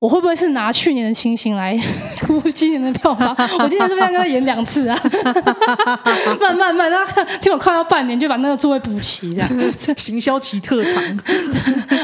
[0.02, 1.80] 我会不会是拿去年的情形来
[2.26, 3.36] 估今年的票房？
[3.60, 5.00] 我今年是不是要跟他演两次啊，
[6.40, 9.50] 慢 慢慢，然后听我快要半年就把那个座位补齐，这样
[9.96, 11.04] 行销期特长。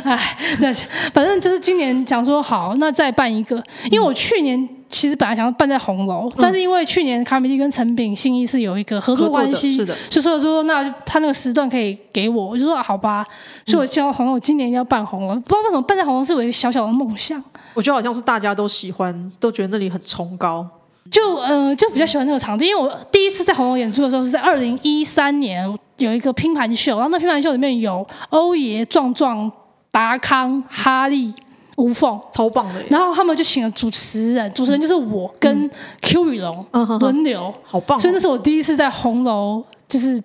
[0.04, 0.72] 哎，那
[1.12, 3.56] 反正就是今年想说好，那再办一个，
[3.90, 13.26] 因为我去年其实本来想要办在红楼，嗯、但是因为去年卡米蒂跟陈炳信义是有一个合作关系，是的，就说说那他那个时段可以给我，我就说好吧，
[13.66, 17.44] 所以我叫红楼，我今年要办红楼，不知道为什么办在红楼是我一个小小的梦想。
[17.78, 20.68] 我觉得好像是大家都喜欢，都觉得那里很崇高，
[21.12, 22.66] 就呃就比较喜欢那个场地。
[22.66, 29.52] 因为我第一次在红楼演出的时候是在二零一三年，有一个拼盘秀，然后那拼盘秀里面有欧爷、壮壮、
[29.92, 31.32] 达康、哈利、
[31.76, 32.84] 吴凤，超棒的。
[32.90, 35.70] 然后他们就请了主持人，主持人就是我跟
[36.02, 36.66] Q 宇龙
[37.00, 38.00] 轮流，好棒。
[38.00, 40.20] 所以那是我第一次在红楼，就是。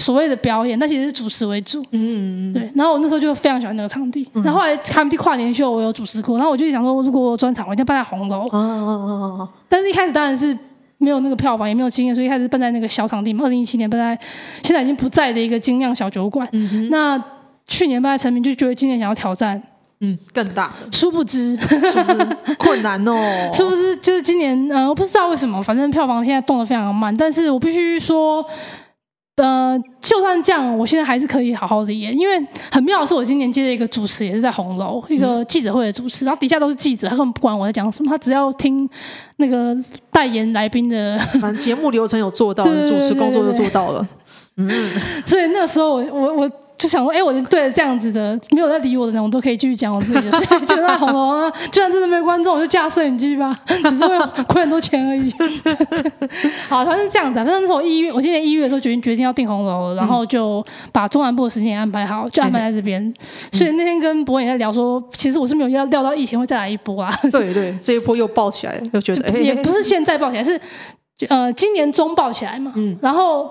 [0.00, 1.82] 所谓的表演，但其实是主持为主。
[1.90, 2.52] 嗯嗯嗯。
[2.54, 4.26] 对，然后我那时候就非常喜欢那个场地。
[4.32, 6.38] 嗯、然后后来卡米蒂跨年秀，我有主持过。
[6.38, 8.46] 然后我就想说，如果我有专场，我一定要办在红楼。
[8.46, 9.48] 哦哦哦哦。
[9.68, 10.56] 但是一开始当然是
[10.96, 13.44] 没有那个票房，也没有经验，所以一开始办在那个小场地嘛。
[13.44, 14.18] 二零一七年办在
[14.62, 16.48] 现在已经不在的一个精酿小酒馆。
[16.52, 16.88] 嗯哼。
[16.88, 17.22] 那
[17.66, 19.62] 去年办在成名，就觉得今年想要挑战，
[20.00, 20.72] 嗯，更大。
[20.90, 21.54] 殊不知，
[21.92, 23.50] 殊不知 困难哦？
[23.52, 27.14] 殊不知就是今年，呃，我不知道为什么，反正票房现在动得非常的慢。
[27.14, 28.42] 但是我必须说。
[29.40, 38.88] 呃，就算这样，我现在还是可以好好的演，因为很妙的是，我今年接了一个主持，也是在红楼一个记者会的主持，然后底下都是记者，他根本不管我在讲什么，他只要听
[39.36, 39.76] 那个
[40.10, 44.06] 代言来宾的，反正节目流程有做到， 主持工作就做到了。
[44.56, 44.68] 嗯，
[45.24, 46.50] 所以那个时候我我我
[46.80, 55.30] 就想说，哎，我对着这样子的没有在理我的人，我都可以继续讲我自己的，所以就在红楼啊，就算真的没有观众，我就架摄影机吧， 只是会亏很多钱而已。
[56.70, 57.36] 好，反正是这样子。
[57.36, 63.04] 反正那时候一月，我今年一月的时候决定决定要订红楼，然后就把中南部的时间安排好，就安排在这边。
[63.04, 63.14] 嗯、
[63.52, 67.12] 所以那天跟博也在聊说，其实我是没有要料到疫情会再来一波啊。
[67.30, 70.58] 对对，这一波又爆起来，又觉得也不是现在爆起来，是
[71.28, 72.72] 呃今年中爆起来嘛。
[72.76, 73.50] 嗯，然后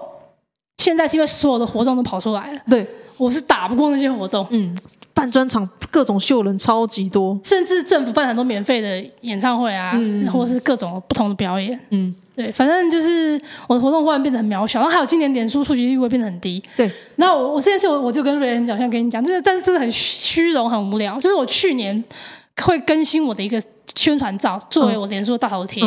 [0.78, 2.60] 现在是因为所有的活动都跑出来了。
[2.68, 2.88] 对。
[3.20, 4.76] 我是打不过那些活动，嗯，
[5.14, 22.02] 办专场各种秀人超级多，甚至政府办很多免费的演唱会啊，嗯，或者是各种不同的表演，嗯，对，反正就是我的活动忽然变得很渺小，然后还有今年脸书触及率会变得很低，对，那我我这件事我我就跟瑞恩讲，像跟你讲，就是但是真的很虚荣很无聊，就是我去年
[22.64, 23.62] 会更新我的一个。
[24.00, 25.84] 宣传照作为我脸书的大头贴，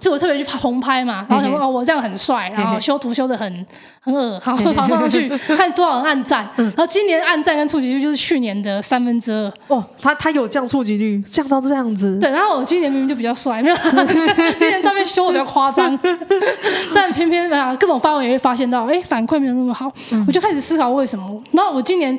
[0.00, 3.66] 就我特别去拍红拍嘛，然后想说哦，我这样很帅，然后修图修的很
[4.00, 9.52] 很恶，好跑 上去看多少人按赞，然后今年按赞跟触及率就是去年的三分之二。
[9.66, 12.16] 哦，他他有降触及率，降到这样子。
[12.20, 13.76] 对，然后我今年明明就比较帅，没有，
[14.56, 15.98] 今年照片修的比较夸张，
[16.94, 19.90] 但偏偏啊各种发文也会发现到，哎，反馈没有那么好，
[20.28, 21.42] 我就开始思考为什么。
[21.50, 22.16] 然后我今年。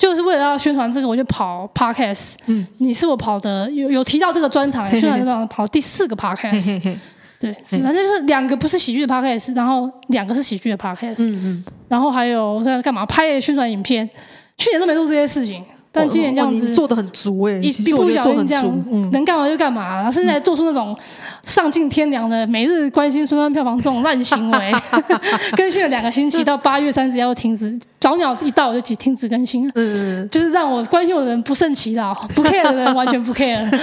[0.00, 2.36] 就是为了要宣传这个，我就跑 podcast。
[2.46, 6.80] 嗯，你是我跑的有有提到这个专场，宣传这场跑第四个 podcast。
[7.38, 11.16] 对，反正就是两个不是喜剧的 podcast，然后两个是喜剧的 podcast。
[11.18, 13.04] 嗯嗯，然后还有在干嘛？
[13.04, 14.08] 拍宣传影片，
[14.56, 15.62] 去年都没做这些事情。
[15.92, 20.96] 但今年这样子做的很足哎，一步一脚印这样，能干嘛就干嘛，然后现在做出那种
[21.42, 24.72] 丧尽天良的每日关心孙酸票房这种烂行为，
[25.56, 33.68] 更新了两个星期，到八月三十要停止，早鸟一到我就停止更新，嗯，就是让我关心我的人不胜其扰，不 care 的人完全不 care，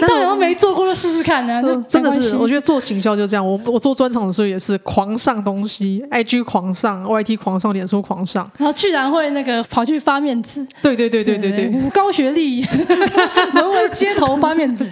[0.00, 10.21] 到底都没做过就试试看呢，真的是，我觉得做行销就这样，我我做专场的时候也是狂上东西，IG 狂上，YT 狂上，脸书狂上，然后居然会那个跑去发。
[10.22, 12.62] 面子，对对对对对对，高学历，
[13.52, 14.88] 沦为街头发面子。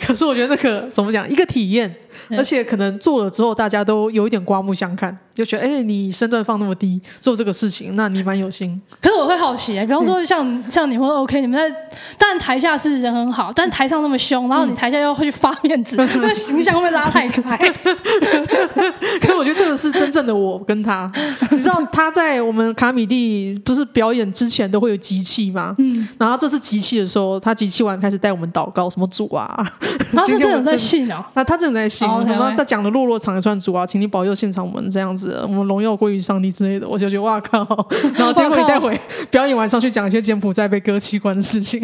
[0.00, 1.92] 可是我觉得那个怎么讲，一个体验。
[2.30, 8.80] 而且可能做了之后，大家都有一点刮目相看，就觉得哎，你身段放那么低，做这个事情，那你蛮有心。
[9.00, 11.76] 可是我会好奇，比方说像、嗯、像你会 OK，你们在，
[12.18, 17.56] 但台下是人很好，但台上那么凶，然后你台下又会去发面子，嗯、 那形象会拉太开？
[19.20, 21.10] 可是我觉得这个是真正的我跟他，
[21.50, 25.74] 你知道他在我们卡米蒂不是表演之前都会有集气吗？
[25.78, 29.72] 嗯，然后这次集气的时候，他集气完开始带我们祷告，什么主啊，
[30.12, 32.06] 他是真的在信啊， 那他真的在信。
[32.06, 37.58] 然后他讲的落落长也算主啊，请你保佑现场我们这样子，我们荣耀归于上帝之类的，我就觉得哇靠！
[38.16, 38.98] 然后结果你待会
[39.30, 41.80] 表演完上去讲一些柬埔寨被割器官的事情，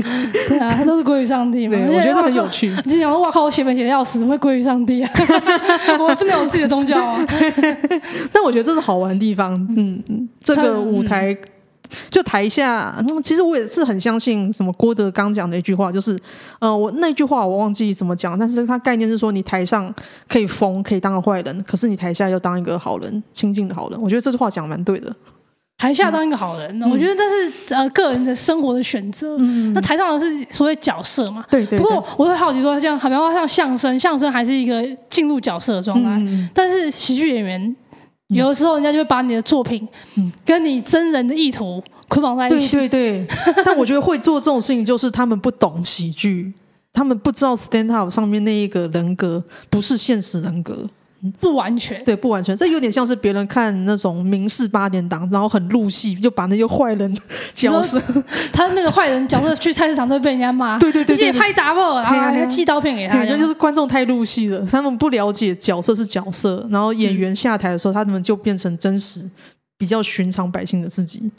[0.48, 1.76] 对啊， 他都是归于上帝嘛。
[1.76, 2.70] 对，我觉得这很有趣。
[2.84, 5.10] 你讲哇靠，我写本写的要死，怎么会归于上帝啊？
[5.98, 7.18] 我不能有自己的宗教啊。
[8.32, 11.36] 但我觉得这是好玩的地方，嗯嗯，这个舞台。
[12.10, 16.18] 就台下，其实我也是很相信什么郭德纲讲的一句话，就是，
[16.58, 19.92] 呃，我那句话我忘记怎么讲，但是他概念是说，你台上
[20.28, 24.00] 可以疯，可以当个坏人，可是你台下要当一个好人，亲近的好人。
[24.00, 25.14] 我觉得这句话讲蛮对的。
[25.78, 29.36] 台下当一个好人，嗯、我觉得这是呃个人的生活的选择。
[29.38, 31.42] 嗯，那台上的是所谓角色嘛？
[31.50, 31.78] 对，对对。
[31.78, 37.74] 不过我会好奇说，像好比方说像相声，相声还是一个进入角色的状态，嗯、但是喜剧演员。
[38.30, 39.86] 有的时候，人家就会把你的作品，
[40.44, 42.76] 跟你真人的意图捆绑在一起。
[42.76, 46.52] 对对对， 但我觉得会做这种事情，就是他们不懂喜剧，
[46.92, 50.86] 他们不知道 stand up 上面那一个人格不是现实人格。
[51.38, 57.18] 不完全，对，不完全，这有点像是别人看那种民视八点档，然后很入戏，就把那些坏人
[57.54, 58.00] 角色，
[58.52, 69.20] 他那个坏人角色去菜市场都会被人家骂，对对对，对，直接拍砸破，然后还寄刀片给他，那就是观众太入戏了，他们不了解角色是角色，然后演员下台的时候，他们就变成真实、
[69.76, 71.30] 比较寻常百姓的自己。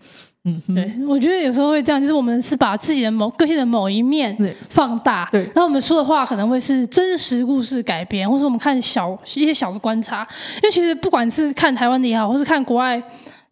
[0.43, 4.35] 嗯，对，我觉得有时候会这样，就是我们是把自己的某个性的某一面
[4.69, 13.01] 放大，对，然后我们说的话可能会是真实故事改编，或是我们看小一些小的观察，因为其实不管是看台湾的也好，或是看国外。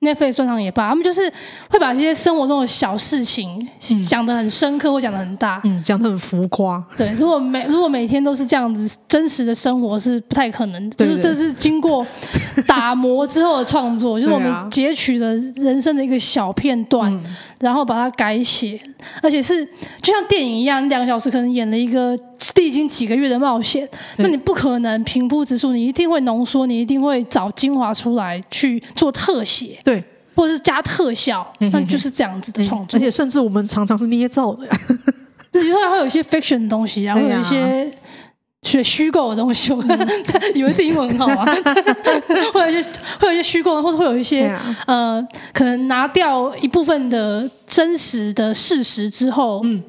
[0.02, 1.22] Netflix 专场也罢，他们就是
[1.70, 3.68] 会把这些生活中的小事情
[4.08, 6.82] 讲得很深刻，或讲得很大，嗯，讲得很浮夸。
[6.98, 12.06] 对，如果每如果每天都是这样子，真实的生活是不太可能就是这是经过
[12.66, 17.24] 打磨之后的创作， 就是我们截取了人生的一个小片段，啊、
[17.60, 18.80] 然后把它改写，
[19.22, 19.66] 而且是
[20.02, 22.18] 就像电影一样，两个小时可能演了一个
[22.56, 29.78] 历经几个月的冒险，那你不可能平铺直述，你一定会浓缩，你一定会找精华出来去做特写。
[30.40, 32.98] 对，或者是加特效，那就是这样子的创作。
[32.98, 34.66] 而且甚至我们常常是捏造的。
[34.66, 34.80] 呀，
[35.52, 37.92] 自己会会有一些 fiction 的东西，然后有一些
[38.62, 39.82] 学虚构的东西，我
[40.56, 41.46] 以为自己英文很好啊，
[42.54, 49.84] 会有一些会有一些虚构的，或者会有一些呃，可能拿掉一部分的真实的事实之后，嗯。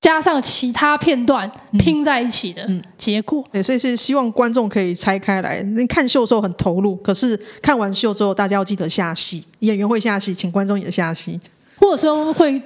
[0.00, 5.62] 加上其他片段拼在一起的结果，对，所以是希望观众可以拆开来。
[5.62, 11.38] 你看秀的时候很投入，可是看完秀之后，大家要记得下戏，演员会下戏，请观众也下戏。
[11.76, 12.60] 或者说会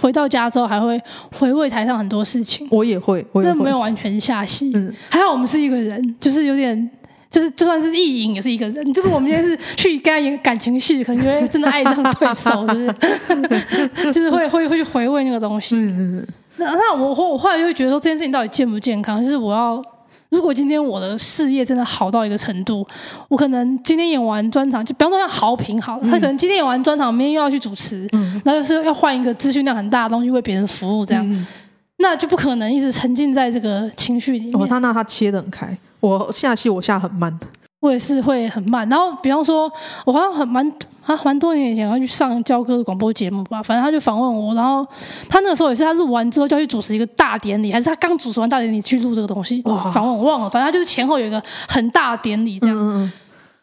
[0.00, 1.00] 回到家之后还会
[1.36, 2.66] 回味台上很多事情。
[2.70, 4.70] 我也会，我也会，但没有完全下戏。
[4.74, 6.90] 嗯，还好我们是一个人，就是有点，
[7.30, 8.84] 就是就算是意淫也是一个人。
[8.92, 13.54] 就是我们今天是去跟他演感情戏，可能就会真的爱上对手，是不
[14.02, 14.12] 是？
[14.12, 15.76] 就是会会会去回味那个东西。
[15.76, 16.26] 嗯嗯。
[16.60, 19.22] 那那我我后来就会觉得说这件事情到底健不健康？
[19.22, 19.82] 就是我要
[20.28, 22.86] 如果今天我的事业真的好到一个程度，
[23.28, 31.46] 我可能今天演完专场，就比方说像豪平好了，他可能今天演完专场，明天又要去主持，嗯，那就是要换一个资讯量很大的东西为别人服务，这样，嗯，
[31.96, 34.62] 那就不可能一直沉浸在这个情绪里面。
[34.62, 37.38] 哦，他那他切得很开，我下戏我下很慢。
[37.80, 39.70] 我也是会很慢，然后比方说，
[40.04, 40.70] 我好像很蛮
[41.06, 44.86] 啊，蛮多年以前要去上交哥的广播节目吧，反正他就访问我，然后
[45.30, 52.76] 他那个时候也是他录完之后就要去主持一个大典礼，还是他刚主持完大典礼去录这个东西，哇，访问我忘了，反正他就是前后有一个很大的典礼这样。
[52.76, 53.12] 嗯嗯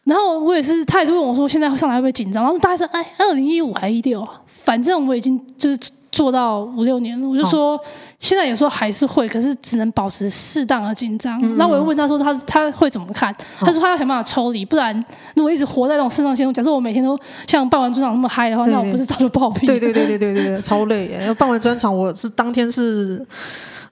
[0.02, 2.42] 然后我也是，他也是问我说，现在上来会不会紧张？
[2.42, 5.78] 然后大概是哎，二零一五还一六啊，反正我已经就是。
[6.18, 7.80] 做到五六年了，我就说、哦、
[8.18, 11.40] 现在有时候还是会，可是只能保持适当的紧张。
[11.56, 13.32] 那、嗯、我又问他说他他会怎么看？
[13.32, 14.92] 哦、他说他要想办法抽离，不然
[15.36, 17.16] 如果一直活在这种肾上腺素，假设我每天都
[17.46, 19.64] 像办完专场那么嗨的话，那我不是早就爆屁？
[19.64, 21.32] 对对对对对对对，超 累耶！
[21.34, 23.24] 办完专场，我是当天是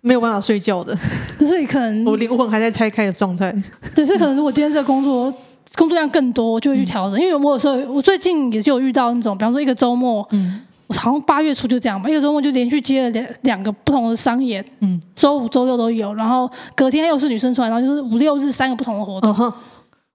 [0.00, 0.98] 没有办法睡觉的，
[1.38, 3.54] 所以可能 我灵魂还在拆开的状态。
[3.94, 5.32] 对，所以可能如果今天这个工作
[5.76, 7.16] 工作量更多，我就会去调整。
[7.16, 10.62] 嗯、因为我有时候我最近也就有遇到那种，比方说一个周末，嗯。
[10.86, 19.32] 我好像八月初就这样吧，一个周末就连续接了两两个不同的商演，嗯，周五、周六都有，然后隔天又是女生出来，然后就是五六日三个不同的活动。
[19.32, 19.52] Uh huh.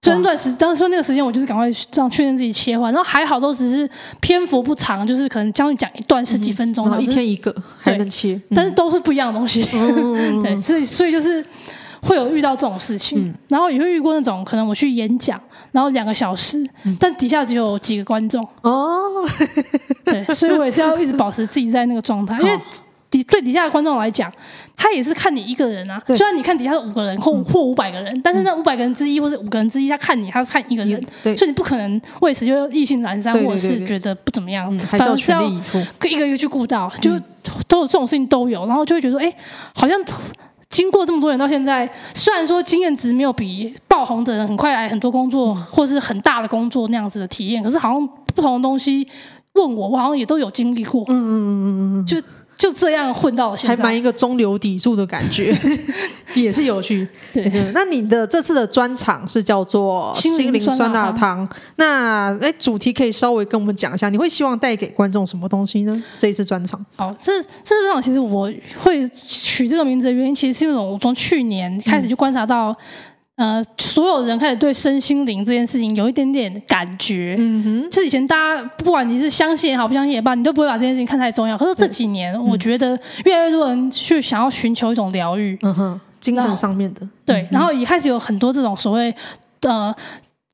[0.04, 3.88] 所以那段时，当时那个时间，我就是赶快让确认自己切换，然后还好都只是
[4.20, 9.64] 篇幅不长，就是可能将近讲一段十几分钟，然后一天一个还能切，但是都是不一样的东西。
[9.72, 11.44] 嗯、 对，所以所以就是
[12.00, 15.40] 会有遇到这种事情，嗯、然后也会遇过那种可能我去演讲。
[15.72, 16.64] 然后两个小时，
[17.00, 18.46] 但底下只有几个观众。
[18.62, 19.26] 哦，
[20.04, 22.58] 对，所以我也是要一直保持自己在那个状态，因为
[23.10, 24.32] 底对底下的观众来讲，
[24.76, 26.02] 他也是看你一个人啊。
[26.08, 37.10] 虽然你看底下是五个人或或五百个人，但是那五百个人之一或者五个人之一，他看你，他是看一个人，所以你不可能为此就意兴阑珊，或者是觉得不怎么样，反而是要一个一个去顾到，就
[37.66, 39.32] 都有这种事情都有，然后就会觉得哎，
[39.74, 39.98] 好像。
[40.72, 49.06] 经过这么多年到现在，虽然说经验值没有比爆红的人很快来很多工作，或是很大的工作那样子的体验，可是好像不同的东西
[49.52, 51.04] 问我，我好像也都有经历过。
[51.08, 52.16] 嗯嗯嗯嗯嗯，就。
[52.62, 55.52] 就这样混到了现在，还蛮一个中流砥柱的感觉，
[56.34, 57.08] 也是有趣。
[57.32, 66.02] 对，那你的这次的专场是叫做心灵酸辣汤，那哎，主题可以稍微跟我们讲一下，你会希望带给观众什么东西呢？
[66.20, 68.48] 这一次专场，哦，这这次专场其实我
[68.80, 72.76] 会取这个名字的原因，其实是因为我从去年开始就观察到。
[73.42, 77.34] 呃，所有人开始对身心灵这件事情有一点点感觉。
[77.36, 81.58] 嗯哼，是以前大家不管你是相信也好，不相信也罢，你都不会把这件事情看太重要。
[81.58, 85.58] 可是这几年，我觉得越来越多人去想要寻求一种疗愈。
[85.62, 87.00] 嗯哼，精神上面的。
[87.26, 89.12] 对，然后也开始有很多这种所谓
[89.62, 89.92] 呃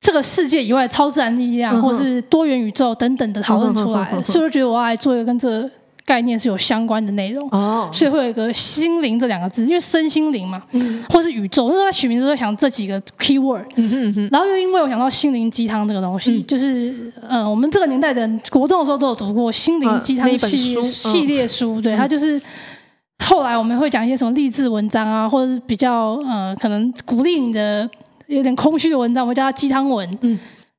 [0.00, 5.70] 这个世界以外超自然力量，或是多元宇宙等等的讨论出来，所以我觉得我要来做一个跟这个。
[6.08, 7.92] 概念是有相关的内容，oh.
[7.92, 11.68] 所以会有一个“心灵”这两个字，因为身心灵嘛，嗯、或是宇宙。
[11.68, 12.98] 那时候在取名的时候想这几个
[13.76, 14.28] 哼哼。
[14.32, 22.40] 然后又因为我想到心灵鸡汤这个东西，嗯、就是呃，我们这个年代的人国中的时候都有读过心灵鸡汤系列、啊、系列书，对，它就是
[23.26, 27.86] 后来我们会讲一些什么励志文章啊，或者是比较呃，可能鼓励你的
[28.28, 30.18] 有点空虚的文章，我们叫它鸡汤文。
[30.22, 30.38] 嗯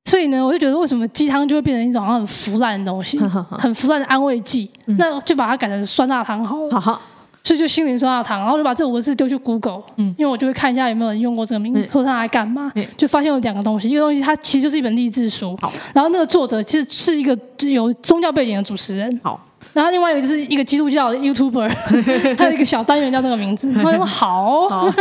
[0.10, 3.20] 所以呢，我就觉得为什么鸡汤就会变成一种很腐烂的东西，
[3.52, 4.68] 很腐烂的安慰剂？
[4.88, 6.72] 嗯、那就把它改成酸辣汤好了。
[6.72, 6.80] 好。
[6.80, 7.02] 好，
[7.44, 17.38] 所以就心灵酸辣汤，然后就把这五个字丢去 Google，嗯，因为我就会看一下有没有人用过这个名字，说它来干嘛，嗯、就发现有两个东西，一个东西它其实就是一本励志书，好，然后那个作者其实是一个
[17.68, 19.40] 有宗教背景的主持人，好。
[19.74, 21.70] 然后另外一个就是一个基督教的 YouTuber，
[22.36, 23.72] 他有一个小单元叫这个名字。
[23.84, 24.94] 我说好，好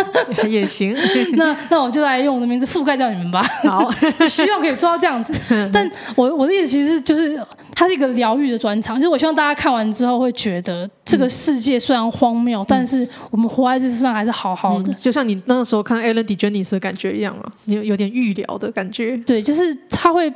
[0.49, 0.95] 也行。
[1.37, 3.43] 那那我就来用我的名字覆盖掉你们吧。
[3.65, 3.91] 好，
[4.29, 5.33] 希望可以做到这样子。
[5.73, 7.41] 但我我的意思其实就是，
[7.75, 8.97] 它是一个疗愈的专场。
[8.97, 14.93] 就是我希望大家看完之后会觉得，这个世界虽然荒谬，嗯、但是我们活在这世上还是好好的。
[14.93, 19.17] 嗯、就像你那个时候看 Ellen DeGeneres 的感觉一样啊，有有点预疗的感觉。
[19.27, 20.33] 对，就是他会。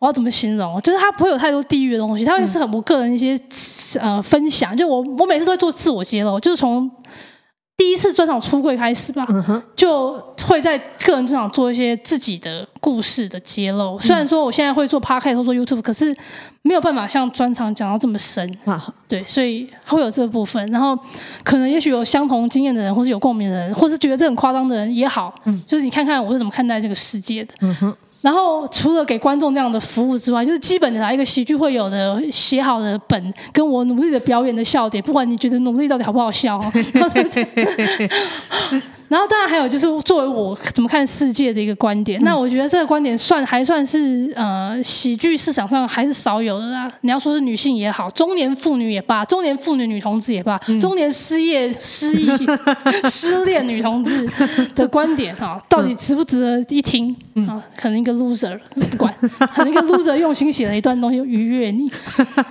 [0.00, 0.80] 我要怎么形容？
[0.80, 3.38] 就是他不会有太多地域的东西，他会是很我个人一些
[4.00, 4.76] 呃分享。
[4.76, 6.90] 就我我每次都会做自我揭露，就是从
[7.76, 10.12] 第一次专场出柜开始吧，嗯、就
[10.46, 13.98] 会在个人专场做一些自己的故事的揭露。
[13.98, 16.14] 虽然说我现在会做 Podcast 或做 YouTube，可是
[16.62, 18.50] 没有办法像专场讲到这么深。
[18.64, 20.66] 啊、对，所以会有这部分。
[20.70, 20.98] 然后
[21.42, 27.54] 可能也许有相同经验的人，或是有共鸣的人，或是觉得这很夸张的人也好，嗯、就是你看看我是怎么看待这个世界的。
[27.60, 36.60] 嗯哼然后除了给观众这样的服务之外，就是基本的来一个喜剧会有的写好的本，跟我努力的表演的笑点，不管你觉得努力到底好不好笑。
[39.10, 46.88] 然后当然还有就是作为我怎么看世界的一个观点，嗯、那我觉得这个观点算还算是呃喜剧市场上还是少有的啦。
[47.00, 52.28] 你要说是女性也好，中年妇女也罢，中年妇女女同志也罢，嗯、中年失业失忆
[53.10, 54.30] 失恋女同志
[54.76, 57.14] 的观点哈，到底值不值得一听
[57.48, 57.60] 啊？
[57.76, 59.12] 可能一个 loser 不管，
[59.52, 61.90] 可能一个 loser 用心写了一段东西愉悦你。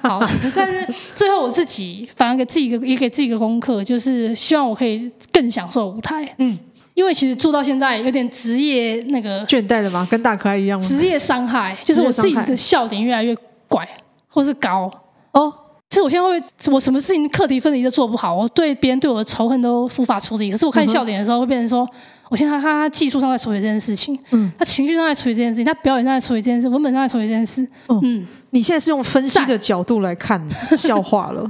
[0.01, 0.21] 好，
[0.53, 0.85] 但是
[1.15, 6.27] 最后我自己反而给自己一个也给自己一个功课，就是希望我可以更享受舞台。
[6.37, 6.48] 嗯。
[6.99, 10.05] 因为其实做到现在有点职业那个倦怠了嘛？
[10.11, 10.85] 跟大可爱一样吗？
[10.85, 13.33] 职业伤害就是我自己的笑点越来越
[13.69, 13.87] 怪，
[14.27, 14.91] 或是高
[15.31, 15.53] 哦。
[15.89, 16.43] 其实我现在会，
[16.73, 20.51] 我什么事情课题分离都做不好，我对别人对我的仇恨都无法处理。
[20.51, 21.89] 可是我看笑点的时候，会变成说，
[22.27, 27.65] 我现在看他技术上在处理这件事情，嗯，他情绪上在处理这件事情，他表演上在处理这件事，文本上在处理这件事。
[27.87, 30.45] 嗯，你现在是用分析的角度来看
[30.75, 31.49] 笑话了。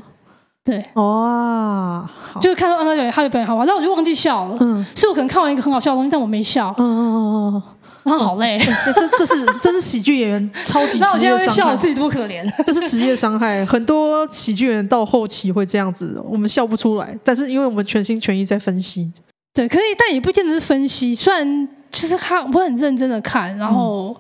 [0.70, 2.07] 对，哇，
[2.39, 4.57] 就是看到他表演，他有表演好玩，但我就忘记笑了。
[4.59, 6.74] 嗯，是我可能看完一个很好笑的东西，但我没笑。
[6.78, 7.63] 嗯嗯嗯嗯，
[8.03, 8.59] 然后好累。
[8.95, 11.55] 这这是这是喜剧演员超级 职业伤害。
[11.55, 12.47] 笑，我自己多可怜。
[12.63, 19.11] 这是职业伤害，很多喜剧人到后期会这样子，我们笑不出来，但是因为我们全心全意在分析。
[19.55, 21.15] 对，可以，但也不见得是分析。
[21.15, 24.15] 虽然其实看我很认真的看，然后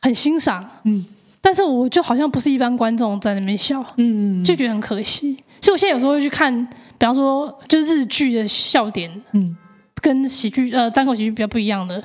[0.00, 1.04] 很欣赏，嗯，
[1.42, 5.36] 但是我就好像不是一般观众在那边笑，嗯，就觉得很可惜。
[5.62, 6.52] 所以我现在有时候会去看，
[6.98, 9.56] 比方说就是日剧的笑点，嗯，
[10.00, 12.02] 跟喜剧呃单口喜剧比较不一样的，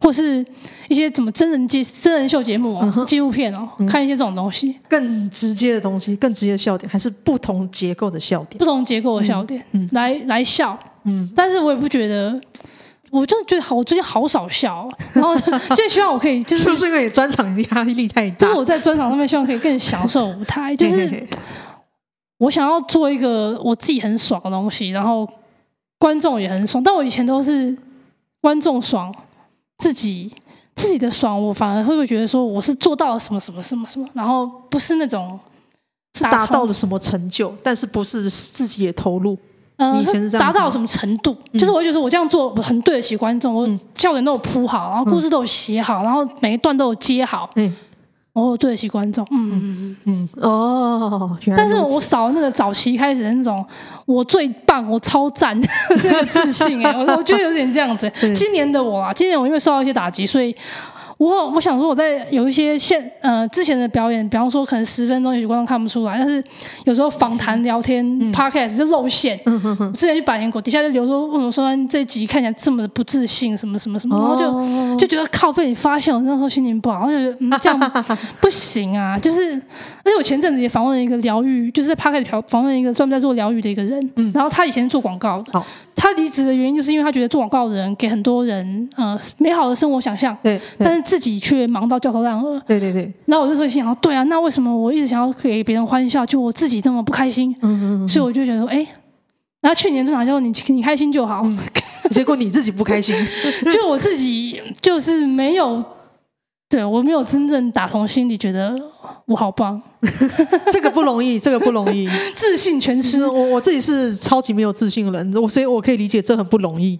[0.00, 0.44] 或是
[0.88, 12.40] 一些怎么真人节真人秀节目、哦、纪录片哦，嗯、看一些这种东西，更直接的东西，更直接的笑点，还是不同结构的笑点，不同结构的笑点，嗯，来来笑，嗯，但是我也不觉得，
[13.10, 15.36] 我就觉得好，我最近好少笑，然后
[15.76, 18.48] 就希望我可以，就是 是不是因为专场压力太大？
[18.48, 21.24] 就是我在专场上面希望可以更享受舞台，就是。
[22.38, 25.28] 我想要做一个我自己很爽的东西，然后
[25.98, 26.82] 观众也很爽。
[26.82, 27.76] 但我以前都是
[28.40, 29.14] 观众爽，
[29.78, 30.30] 自己
[30.74, 35.38] 自己的爽，我反而会不会觉得说我是做到了什么什么什么什么，然后不是那种
[36.14, 39.38] 是达到了什么成就，但是不是自己也投入。
[39.78, 41.36] 嗯，以前是这样达到了什么程度？
[41.52, 47.50] 嗯、就是我会觉得我这样做很对得起观众，我笑点都有铺好，然后故事都有写好，然后每一段都有接好。
[47.56, 47.74] 嗯。
[48.36, 53.64] 哦，对得起观众，嗯嗯嗯嗯，哦，但是我少了那个早期开始的那种
[54.04, 55.58] 我最棒，我超赞
[55.88, 58.12] 那个自信哎，我我觉得有点这样子。
[58.20, 60.54] 对今年的我啊，今年我因为受到一些打击，所以。
[61.18, 66.42] 我我想说，我在有一些现呃之前的表演，比方说可能十分钟，也许观众看不出来，但是
[66.84, 69.40] 有时候访谈聊天、嗯、Podcast 就露馅。
[69.46, 78.04] 嗯、哼哼之前去百灵果底下就留说，为什么说这集看起来这么的不自信，什么什么什么，然后就、哦、就觉得靠被你发现，我那时候心情不好，我就觉得嗯这样
[78.40, 79.60] 不行啊，就是
[80.06, 85.52] 而且我前阵子也访问了一个疗愈，就是在 Podcast 访访问一个专门在做疗愈的一个人，嗯、然后他以前是做广告的。
[85.52, 92.62] 好他离职的原因，就是因为他觉得做广告的人给很多人呃美好的生活想象，对，但是自己却忙到焦头烂额。
[92.68, 93.12] 对对对。
[93.24, 97.50] 然后我就说心想，对啊，那为什么我一直想要给别人欢笑，就我自己这么不开心？
[97.62, 98.08] 嗯嗯嗯。
[98.08, 98.86] 所以我就觉得说，哎，
[99.62, 101.58] 然后去年中场就你你开心就好，嗯，
[102.12, 103.16] 结果你自己不开心，
[103.72, 105.82] 就我自己就是没有，
[106.68, 108.78] 对我没有真正打从心里觉得。
[109.26, 109.80] 我好棒，
[110.70, 113.26] 这个不容易，这个不容易， 自信全失。
[113.26, 116.98] 我我自己是超级没有自信的人，我所以我可以理解这很不容易。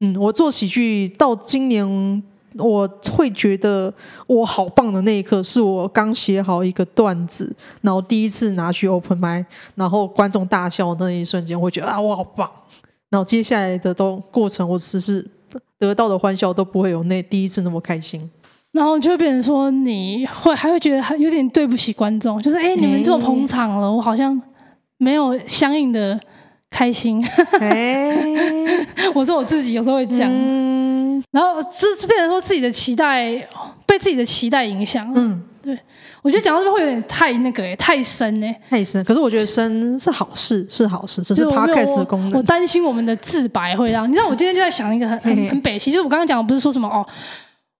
[0.00, 2.22] 嗯，我做喜剧到今年，
[2.56, 3.92] 我会觉得
[4.28, 9.44] 我好棒的那一刻，是我刚写好一个段子，然后第一次拿去 open mic，
[9.74, 12.48] 然后观众大笑的那一瞬间，我会觉得啊，我好棒。
[13.10, 15.26] 然后接下来的都过程，我只是
[15.78, 18.30] 得到的欢笑都不会有那第一次那么开心。
[18.76, 24.38] 然后就会变成说，你会还会觉得有点对不起观众，就是哎，你们这么捧场了，我好像
[24.98, 26.20] 没有相应的
[26.70, 27.24] 开心。
[29.14, 33.32] 我说我自己有时候会这样，嗯、然后这变成说自己的期待
[33.86, 35.10] 被自己的期待影响。
[35.16, 35.78] 嗯，对，
[36.20, 39.02] 我觉得讲到这边会有点太那个哎，太深哎，太深。
[39.04, 42.32] 可是我觉得深是好事，是好事，只是 podcast 功能。
[42.32, 47.06] 我，我担心我们的自白会让你知道，我今天就在想一个很很很北齐，就是我刚刚讲的不是说什么哦。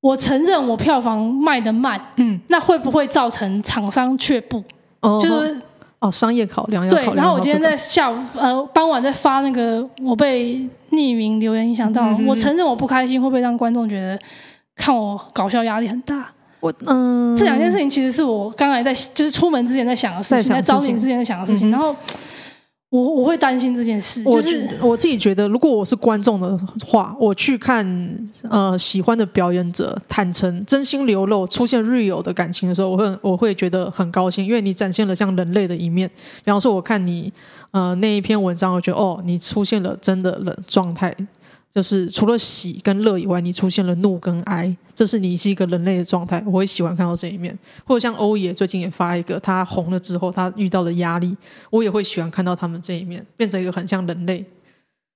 [0.00, 4.62] 我承认我票房卖的慢，嗯，那会不会造成厂商却步？
[5.00, 5.56] 哦，就是
[5.98, 7.04] 哦，商业考量要对。
[7.04, 10.54] 考量然后我今天在下午呃傍晚在发那个，我被
[10.90, 14.18] 匿名留言影响到，嗯、我承认我不开心，会不会让观众觉得
[14.76, 16.30] 看我搞笑压力很大？
[16.60, 21.94] 我嗯，这两件事情其实是我刚才在就是出门之前在想的事情，在，在找你之前在想的事情，嗯、然后。
[22.96, 27.84] 我我会担心这件事，就是我自己觉得，如果我是观众的话，我去看
[28.48, 36.08] 呃喜欢的表演者坦诚、真心流露、出现 real 的感情的时候，我会我会觉得很高兴，因为你展现了像人类的一面。
[36.42, 37.30] 比方说，我看你
[37.70, 41.14] 呃那一篇文章，我觉得哦，你出现了真的人状态。
[41.76, 46.42] 就是除了喜跟乐以外，你出现了怒跟哀，这是你是一个人类的状态。
[46.46, 47.54] 我会喜欢看到这一面，
[47.84, 51.36] 或者像欧爷最近也发一个，他红了之后他遇到的压力，
[51.68, 54.42] 我也会喜欢看到他们这一面，变成一个很像人类。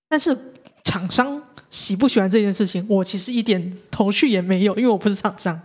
[0.06, 0.36] 但是
[0.84, 5.58] 厂商喜不喜欢这件事情，我其实一点头绪也没有，因为我不是厂商。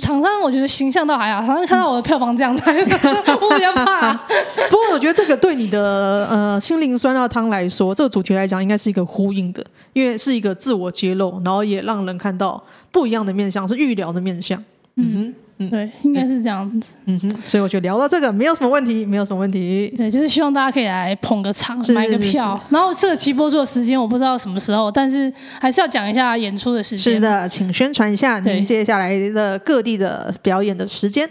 [0.00, 4.12] 厂商我觉得形象倒还好，厂商看到我的票房这样子， 我比较怕。
[4.70, 12.60] 不过我觉得这个对你的呃心灵酸辣汤来说，这个主题来讲应该是一个呼应的，因为是一个自我揭露，然后也让人看到
[12.90, 14.60] 不一样的面相，是预料的面相。
[14.96, 15.34] 嗯哼。
[15.58, 16.94] 嗯，对，应该是这样子。
[17.06, 19.92] 嗯哼，所以我觉得聊到这个没有什么问题，没有什么问题。
[19.96, 22.60] 对，就是希望大家可以来捧个场，买个票。
[22.70, 27.14] 然后这个直播做的时间我不知道什么时候，但是还是要讲一下演出的时间。
[27.14, 31.28] 是的，请宣传一下您接下来的各地的表演的时间。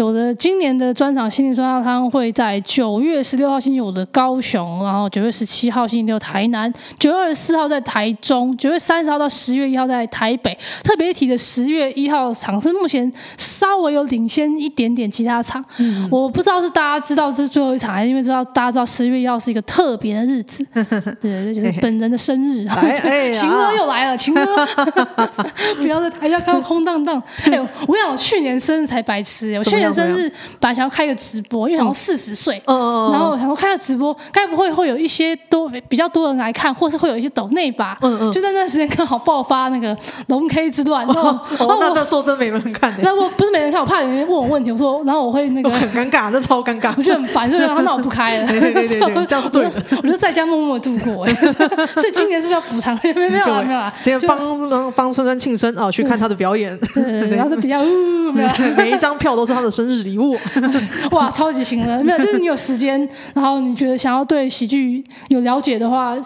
[0.00, 10.56] 有的今年的专场心灵酸辣汤会在九月十六号星期五的高雄，然后九月十七号星期六台南，九月二十四号在台中，九月三十号到十月一号在台北。
[10.82, 20.66] 特别提的十月一号场是目前稍微有领先一点点其他场，嗯、我不知道是大家知道这是最后一场，还是因为知道大家知道十月一号是一个特别的日子，
[21.20, 22.66] 对，就是本人的生日，
[23.30, 24.66] 情哥又来了，情哥，
[25.76, 27.22] 不要在台下看到空荡荡。
[27.44, 29.89] 哎呦，我跟你讲，我去年生日才白痴，我去年。
[29.92, 37.98] 生日本来想要开个直播，因为好像四十岁，然后想说开个直播，该不会会有一些多比较多人来看，或是会有一些抖内吧？
[38.32, 39.96] 就在那段时间刚好爆发那个
[40.28, 48.88] 龙 K 之乱，然后那这说真没人看，那我不是没人看，我怕人问我问题，我说然后我会那个很尴尬，那超尴尬，我觉得很烦，就然后那我不开了，对 对对，
[49.26, 49.72] 这样是对的，
[50.02, 51.26] 我就在家默默度过，
[51.96, 52.98] 所以今年是不是要补偿？
[53.02, 60.36] 没有没有今天帮帮川川庆生啊，去看他的表演，对对对然后在底下呜，每一张票都是他的生日礼物，
[61.12, 66.16] 哇，超级行的，没有，就是你有时间，然后你觉得想要对喜剧有了解的话，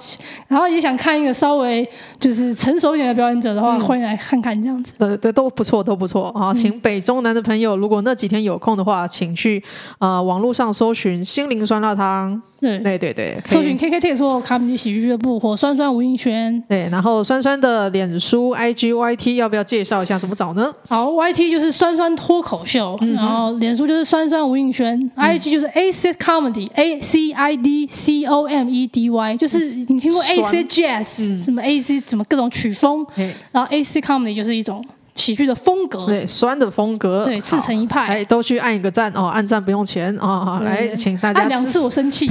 [0.48, 1.86] 然后也想看一个稍微
[2.18, 4.92] 就是成熟一点的表演者的话，欢迎来看看这样子。
[4.98, 6.52] 呃对，都不错，都不错啊！
[6.54, 9.62] 请北中南的朋友，如果那几天有空的话，请去
[9.98, 12.40] 啊网络上搜寻心灵酸辣汤。
[12.64, 16.62] 对对对对，搜寻 KKTix 或卡米蒂喜剧俱乐部或酸酸吴映轩。
[16.68, 20.72] 对，然后酸酸的脸书、IG、YT 要不要介绍一下怎么找呢？
[20.88, 31.62] 好，YT 就是酸酸脱口秀，然后脸书就是酸酸吴映轩，IG 就是 Acid Comedy，A C I D C O M E D Y，就是你听过 Acid Jazz，什么
[31.62, 33.06] AC，什么各种曲风，
[33.52, 34.84] 然后 Acid Comedy 就是一种。
[35.14, 42.28] 喜剧的风格，对酸的风格，对自成一派，哎，都去按一个赞哦，按赞不用钱哦，来，请大家按两次我生气，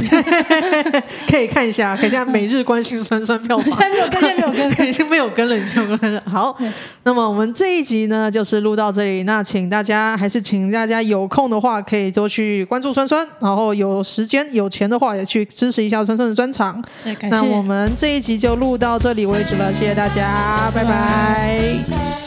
[1.30, 6.22] 可以看一下，可以现在每日关心酸酸票房， 现在没有跟，现在没有跟， 已经没有跟了，已经没有跟了。
[6.26, 6.58] 好，
[7.04, 16.84] 那么我们这一集呢，就是录到这里，那请大家还是请大家有空的话，可以多去关注酸酸，然后有时间有钱的话，也去支持一下酸酸的专场。
[17.30, 22.23] 那我们这一集就录到这里为止了，谢谢大家，拜拜。